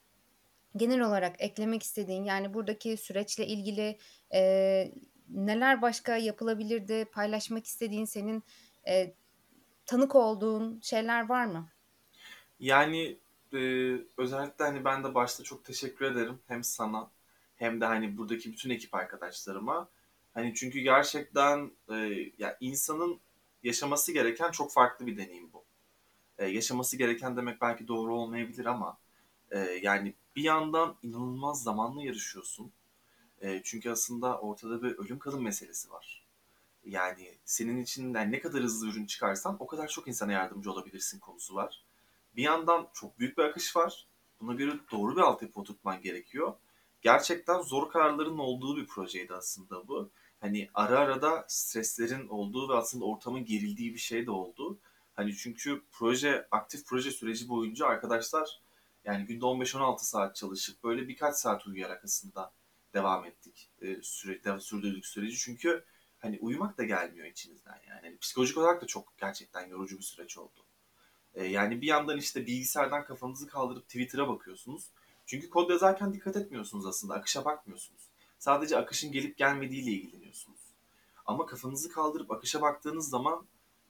genel 0.76 1.00
olarak 1.00 1.36
eklemek 1.38 1.82
istediğin 1.82 2.24
yani 2.24 2.54
buradaki 2.54 2.96
süreçle 2.96 3.46
ilgili 3.46 3.98
e, 4.34 4.92
neler 5.28 5.82
başka 5.82 6.16
yapılabilirdi? 6.16 7.04
Paylaşmak 7.04 7.66
istediğin 7.66 8.04
senin 8.04 8.44
e, 8.88 9.14
tanık 9.86 10.14
olduğun 10.14 10.80
şeyler 10.80 11.28
var 11.28 11.46
mı? 11.46 11.68
Yani 12.60 13.18
e, 13.54 13.58
özellikle 14.16 14.64
hani 14.64 14.84
ben 14.84 15.04
de 15.04 15.14
başta 15.14 15.42
çok 15.44 15.64
teşekkür 15.64 16.04
ederim 16.04 16.38
hem 16.48 16.64
sana 16.64 17.10
hem 17.56 17.80
de 17.80 17.84
hani 17.84 18.16
buradaki 18.16 18.52
bütün 18.52 18.70
ekip 18.70 18.94
arkadaşlarıma. 18.94 19.88
Hani 20.34 20.54
çünkü 20.54 20.80
gerçekten 20.80 21.70
e, 21.90 21.94
ya 22.38 22.56
insanın 22.60 23.20
yaşaması 23.62 24.12
gereken 24.12 24.50
çok 24.50 24.72
farklı 24.72 25.06
bir 25.06 25.16
deneyim 25.16 25.52
bu. 25.52 25.64
E, 26.38 26.46
yaşaması 26.46 26.96
gereken 26.96 27.36
demek 27.36 27.60
belki 27.60 27.88
doğru 27.88 28.14
olmayabilir 28.14 28.66
ama 28.66 28.98
e, 29.50 29.58
yani 29.58 30.14
bir 30.36 30.42
yandan 30.42 30.96
inanılmaz 31.02 31.62
zamanla 31.62 32.02
yarışıyorsun. 32.02 32.72
E, 33.42 33.60
çünkü 33.64 33.90
aslında 33.90 34.40
ortada 34.40 34.82
bir 34.82 34.98
ölüm 34.98 35.18
kalım 35.18 35.42
meselesi 35.42 35.90
var. 35.90 36.26
Yani 36.84 37.38
senin 37.44 37.82
için 37.82 38.14
yani 38.14 38.32
ne 38.32 38.40
kadar 38.40 38.62
hızlı 38.62 38.88
ürün 38.88 39.06
çıkarsan 39.06 39.56
o 39.60 39.66
kadar 39.66 39.88
çok 39.88 40.08
insana 40.08 40.32
yardımcı 40.32 40.72
olabilirsin 40.72 41.18
konusu 41.20 41.54
var. 41.54 41.84
Bir 42.36 42.42
yandan 42.42 42.88
çok 42.94 43.18
büyük 43.18 43.38
bir 43.38 43.42
akış 43.42 43.76
var. 43.76 44.06
Buna 44.40 44.54
göre 44.54 44.72
doğru 44.92 45.16
bir 45.16 45.20
altyapı 45.20 45.60
oturtman 45.60 46.02
gerekiyor. 46.02 46.54
Gerçekten 47.02 47.60
zor 47.62 47.90
kararların 47.90 48.38
olduğu 48.38 48.76
bir 48.76 48.86
projeydi 48.86 49.34
aslında 49.34 49.88
bu. 49.88 50.10
Hani 50.40 50.70
ara 50.74 50.98
ara 50.98 51.22
da 51.22 51.44
streslerin 51.48 52.28
olduğu 52.28 52.68
ve 52.68 52.74
aslında 52.74 53.04
ortamın 53.04 53.44
gerildiği 53.44 53.94
bir 53.94 53.98
şey 53.98 54.26
de 54.26 54.30
oldu. 54.30 54.78
Hani 55.14 55.36
çünkü 55.36 55.82
proje, 55.90 56.48
aktif 56.50 56.86
proje 56.86 57.10
süreci 57.10 57.48
boyunca 57.48 57.86
arkadaşlar 57.86 58.60
yani 59.04 59.26
günde 59.26 59.44
15-16 59.44 59.98
saat 59.98 60.36
çalışıp 60.36 60.84
böyle 60.84 61.08
birkaç 61.08 61.36
saat 61.36 61.66
uyuyarak 61.66 62.04
aslında 62.04 62.52
devam 62.94 63.24
ettik. 63.24 63.70
E, 63.80 64.02
süre, 64.02 64.60
sürdürdük 64.60 65.06
süreci. 65.06 65.36
Çünkü 65.36 65.84
hani 66.18 66.38
uyumak 66.40 66.78
da 66.78 66.84
gelmiyor 66.84 67.26
içinizden 67.26 67.80
yani. 67.88 68.06
yani. 68.06 68.18
Psikolojik 68.18 68.58
olarak 68.58 68.82
da 68.82 68.86
çok 68.86 69.18
gerçekten 69.18 69.66
yorucu 69.66 69.98
bir 69.98 70.02
süreç 70.02 70.38
oldu. 70.38 70.64
E, 71.34 71.44
yani 71.44 71.80
bir 71.80 71.86
yandan 71.86 72.18
işte 72.18 72.46
bilgisayardan 72.46 73.04
kafanızı 73.04 73.48
kaldırıp 73.48 73.82
Twitter'a 73.88 74.28
bakıyorsunuz. 74.28 74.84
Çünkü 75.26 75.50
kod 75.50 75.70
yazarken 75.70 76.14
dikkat 76.14 76.36
etmiyorsunuz 76.36 76.86
aslında. 76.86 77.14
Akışa 77.14 77.44
bakmıyorsunuz. 77.44 78.02
Sadece 78.38 78.76
akışın 78.76 79.12
gelip 79.12 79.36
gelmediğiyle 79.36 79.90
ilgileniyorsunuz. 79.90 80.60
Ama 81.26 81.46
kafanızı 81.46 81.92
kaldırıp 81.92 82.30
akışa 82.30 82.62
baktığınız 82.62 83.08
zaman 83.08 83.46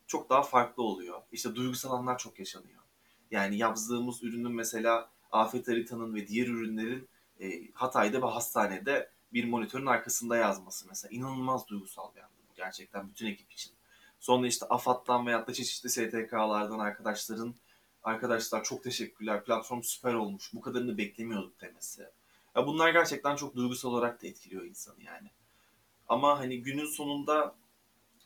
çok 0.07 0.31
daha 0.31 0.43
farklı 0.43 0.83
oluyor. 0.83 1.23
İşte 1.33 1.55
duygusal 1.55 1.93
anlar 1.93 2.19
çok 2.19 2.39
yaşanıyor. 2.39 2.83
Yani 3.31 3.57
yazdığımız 3.57 4.23
ürünün 4.23 4.53
mesela 4.53 5.11
afet 5.33 5.69
haritanın 5.69 6.15
ve 6.15 6.29
diğer 6.29 6.47
ürünlerin 6.47 7.09
e, 7.41 7.71
Hatay'da 7.73 8.23
ve 8.23 8.27
hastanede 8.27 9.11
bir 9.33 9.45
monitörün 9.45 9.87
arkasında 9.87 10.37
yazması 10.37 10.89
mesela 10.89 11.11
inanılmaz 11.11 11.69
duygusal 11.69 12.15
bir 12.15 12.21
andı 12.21 12.37
bu 12.51 12.55
gerçekten 12.55 13.09
bütün 13.09 13.27
ekip 13.27 13.53
için. 13.53 13.73
Sonra 14.23 14.47
işte 14.47 14.67
AFAD'dan 14.67 15.27
veyahut 15.27 15.49
da 15.49 15.53
çeşitli 15.53 15.91
STK'lardan 15.91 16.79
arkadaşların 16.79 17.55
arkadaşlar 18.03 18.65
çok 18.65 18.85
teşekkürler 18.85 19.45
platform 19.45 19.83
süper 19.83 20.15
olmuş 20.15 20.51
bu 20.55 20.61
kadarını 20.61 20.99
beklemiyorduk 20.99 21.61
demesi. 21.61 22.03
Ya 22.57 22.67
bunlar 22.67 22.91
gerçekten 22.91 23.37
çok 23.37 23.57
duygusal 23.57 23.91
olarak 23.91 24.23
da 24.23 24.27
etkiliyor 24.27 24.65
insanı 24.65 25.03
yani. 25.03 25.31
Ama 26.09 26.39
hani 26.39 26.63
günün 26.63 26.87
sonunda 26.87 27.55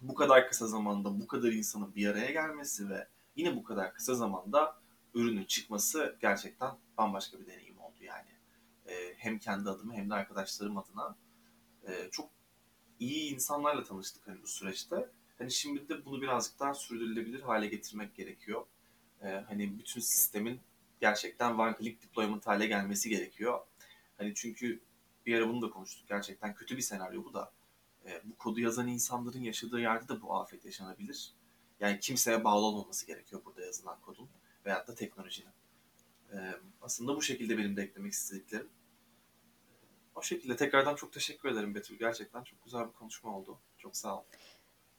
bu 0.01 0.15
kadar 0.15 0.49
kısa 0.49 0.67
zamanda 0.67 1.21
bu 1.21 1.27
kadar 1.27 1.49
insanın 1.49 1.95
bir 1.95 2.07
araya 2.07 2.31
gelmesi 2.31 2.89
ve 2.89 3.09
yine 3.37 3.57
bu 3.57 3.65
kadar 3.65 3.95
kısa 3.95 4.15
zamanda 4.15 4.77
ürünün 5.15 5.45
çıkması 5.45 6.17
gerçekten 6.21 6.71
bambaşka 6.99 7.41
bir 7.41 7.47
deneyim 7.47 7.81
oldu 7.81 7.97
yani. 8.01 8.31
Ee, 8.87 9.15
hem 9.17 9.39
kendi 9.39 9.71
adıma 9.71 9.95
hem 9.95 10.11
de 10.11 10.15
arkadaşlarım 10.15 10.79
adına 10.79 11.17
e, 11.87 12.09
çok 12.11 12.31
iyi 13.01 13.35
insanlarla 13.35 13.85
tanıştık 13.85 14.29
hani 14.29 14.43
bu 14.43 14.47
süreçte. 14.47 15.11
Hani 15.39 15.51
şimdi 15.51 15.89
de 15.89 16.05
bunu 16.05 16.23
birazcık 16.23 16.61
daha 16.61 16.75
sürdürülebilir 16.75 17.41
hale 17.41 17.67
getirmek 17.67 18.15
gerekiyor. 18.15 18.67
Ee, 19.23 19.45
hani 19.49 19.79
bütün 19.79 20.01
sistemin 20.01 20.61
gerçekten 21.01 21.55
one 21.55 21.77
click 21.79 22.03
deployment 22.03 22.47
hale 22.47 22.67
gelmesi 22.67 23.09
gerekiyor. 23.09 23.61
Hani 24.19 24.35
çünkü 24.35 24.81
bir 25.27 25.35
ara 25.35 25.49
bunu 25.49 25.63
da 25.63 25.71
konuştuk. 25.71 26.09
Gerçekten 26.09 26.55
kötü 26.55 26.77
bir 26.77 26.83
senaryo 26.83 27.25
bu 27.25 27.35
da. 27.35 27.53
Ee, 28.07 28.23
bu 28.25 28.37
kodu 28.37 28.61
yazan 28.61 28.89
insanların 28.89 29.43
yaşadığı 29.43 29.81
yerde 29.81 30.09
de 30.09 30.23
bu 30.23 30.35
afet 30.35 30.65
yaşanabilir. 30.65 31.33
Yani 31.81 32.01
kimseye 32.01 32.45
bağlı 32.45 32.67
olmaması 32.67 33.07
gerekiyor 33.07 33.43
burada 33.45 33.61
yazılan 33.61 34.01
kodun 34.01 34.29
veyahut 34.67 34.89
da 34.89 34.95
teknolojinin. 34.95 35.53
Ee, 36.33 36.55
aslında 36.83 37.17
bu 37.17 37.23
şekilde 37.23 37.59
benim 37.59 37.77
de 37.77 37.83
eklemek 37.83 38.13
istediklerim. 38.13 38.69
O 40.15 40.23
şekilde 40.23 40.57
tekrardan 40.57 40.95
çok 40.95 41.13
teşekkür 41.13 41.49
ederim 41.49 41.75
Betül. 41.75 41.99
Gerçekten 41.99 42.43
çok 42.43 42.65
güzel 42.65 42.89
bir 42.89 42.93
konuşma 42.93 43.37
oldu. 43.37 43.59
Çok 43.79 43.97
sağ 43.97 44.19
ol. 44.19 44.25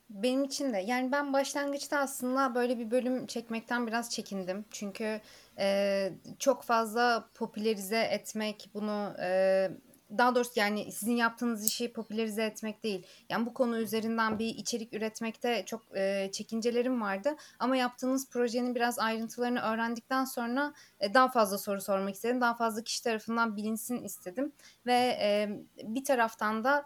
Benim 0.10 0.44
için 0.44 0.74
de. 0.74 0.78
Yani 0.78 1.12
ben 1.12 1.34
başlangıçta 1.34 2.00
aslında 2.00 2.56
böyle 2.56 2.80
bir 2.80 2.92
bölüm 2.92 3.28
çekmekten 3.28 3.88
biraz 3.88 4.10
çekindim. 4.10 4.66
Çünkü 4.72 5.22
e, 5.60 6.10
çok 6.40 6.64
fazla 6.64 7.30
popülerize 7.34 8.00
etmek, 8.00 8.70
bunu 8.74 9.16
e, 9.22 9.70
daha 10.18 10.36
doğrusu 10.36 10.52
yani 10.56 10.92
sizin 10.92 11.16
yaptığınız 11.16 11.66
işi 11.66 11.94
popülerize 11.94 12.44
etmek 12.44 12.84
değil. 12.84 13.06
Yani 13.30 13.46
bu 13.46 13.54
konu 13.54 13.78
üzerinden 13.78 14.40
bir 14.40 14.46
içerik 14.46 14.94
üretmekte 14.94 15.64
çok 15.66 15.98
e, 15.98 16.30
çekincelerim 16.32 17.02
vardı. 17.02 17.36
Ama 17.60 17.78
yaptığınız 17.78 18.30
projenin 18.30 18.76
biraz 18.76 19.00
ayrıntılarını 19.00 19.60
öğrendikten 19.62 20.26
sonra 20.26 20.74
e, 21.00 21.14
daha 21.14 21.28
fazla 21.28 21.58
soru 21.58 21.82
sormak 21.82 22.16
istedim. 22.16 22.42
Daha 22.42 22.54
fazla 22.56 22.84
kişi 22.84 23.04
tarafından 23.04 23.56
bilinsin 23.58 24.04
istedim. 24.04 24.52
Ve 24.86 25.18
e, 25.22 25.50
bir 25.84 26.04
taraftan 26.04 26.64
da 26.64 26.86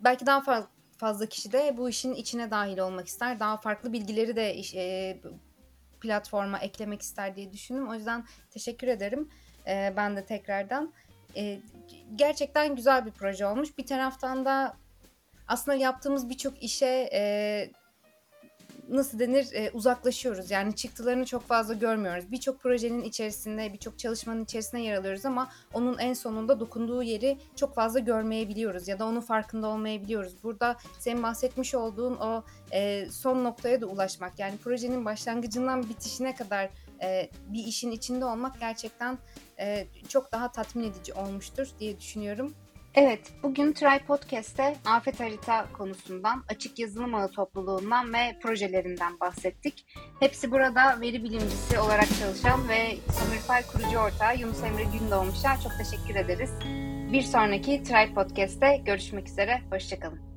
belki 0.00 0.26
daha 0.26 0.40
fazla 0.40 0.75
fazla 0.96 1.26
kişi 1.26 1.52
de 1.52 1.74
bu 1.76 1.88
işin 1.88 2.14
içine 2.14 2.50
dahil 2.50 2.78
olmak 2.78 3.06
ister. 3.06 3.40
Daha 3.40 3.56
farklı 3.56 3.92
bilgileri 3.92 4.36
de 4.36 4.60
e, 4.74 5.16
platforma 6.00 6.58
eklemek 6.58 7.02
ister 7.02 7.36
diye 7.36 7.52
düşündüm. 7.52 7.88
O 7.88 7.94
yüzden 7.94 8.24
teşekkür 8.50 8.88
ederim. 8.88 9.28
E, 9.66 9.94
ben 9.96 10.16
de 10.16 10.24
tekrardan. 10.24 10.92
E, 11.36 11.60
gerçekten 12.16 12.76
güzel 12.76 13.06
bir 13.06 13.10
proje 13.10 13.46
olmuş. 13.46 13.78
Bir 13.78 13.86
taraftan 13.86 14.44
da 14.44 14.76
aslında 15.48 15.76
yaptığımız 15.76 16.30
birçok 16.30 16.62
işe 16.62 17.10
e, 17.12 17.70
nasıl 18.88 19.18
denir 19.18 19.48
e, 19.52 19.70
uzaklaşıyoruz. 19.70 20.50
Yani 20.50 20.74
çıktılarını 20.74 21.24
çok 21.24 21.42
fazla 21.42 21.74
görmüyoruz. 21.74 22.32
Birçok 22.32 22.60
projenin 22.60 23.02
içerisinde, 23.02 23.72
birçok 23.72 23.98
çalışmanın 23.98 24.44
içerisinde 24.44 24.80
yer 24.82 24.96
alıyoruz 24.96 25.24
ama 25.24 25.50
onun 25.72 25.98
en 25.98 26.14
sonunda 26.14 26.60
dokunduğu 26.60 27.02
yeri 27.02 27.38
çok 27.56 27.74
fazla 27.74 27.98
görmeyebiliyoruz 27.98 28.88
ya 28.88 28.98
da 28.98 29.06
onun 29.06 29.20
farkında 29.20 29.68
olmayabiliyoruz. 29.68 30.42
Burada 30.42 30.76
senin 30.98 31.22
bahsetmiş 31.22 31.74
olduğun 31.74 32.16
o 32.16 32.44
e, 32.72 33.06
son 33.10 33.44
noktaya 33.44 33.80
da 33.80 33.86
ulaşmak 33.86 34.38
yani 34.38 34.58
projenin 34.58 35.04
başlangıcından 35.04 35.82
bitişine 35.88 36.34
kadar 36.34 36.70
e, 37.02 37.30
bir 37.48 37.64
işin 37.64 37.90
içinde 37.90 38.24
olmak 38.24 38.60
gerçekten 38.60 39.18
e, 39.58 39.86
çok 40.08 40.32
daha 40.32 40.52
tatmin 40.52 40.84
edici 40.84 41.12
olmuştur 41.12 41.68
diye 41.80 42.00
düşünüyorum. 42.00 42.54
Evet, 42.96 43.32
bugün 43.42 43.72
Try 43.72 43.98
Podcast'te 44.06 44.76
afet 44.84 45.20
harita 45.20 45.66
konusundan, 45.72 46.44
açık 46.48 46.78
yazılım 46.78 47.14
ağı 47.14 47.30
topluluğundan 47.30 48.12
ve 48.12 48.38
projelerinden 48.42 49.20
bahsettik. 49.20 49.86
Hepsi 50.20 50.50
burada 50.50 51.00
veri 51.00 51.24
bilimcisi 51.24 51.78
olarak 51.78 52.08
çalışan 52.20 52.68
ve 52.68 52.96
Summerfy 53.12 53.72
kurucu 53.72 53.98
ortağı 53.98 54.36
Yunus 54.36 54.62
Emre 54.62 54.84
Gündoğmuş'a 54.98 55.60
çok 55.60 55.72
teşekkür 55.78 56.14
ederiz. 56.14 56.50
Bir 57.12 57.22
sonraki 57.22 57.82
Try 57.82 58.14
Podcast'te 58.14 58.76
görüşmek 58.76 59.28
üzere, 59.28 59.62
hoşçakalın. 59.70 60.35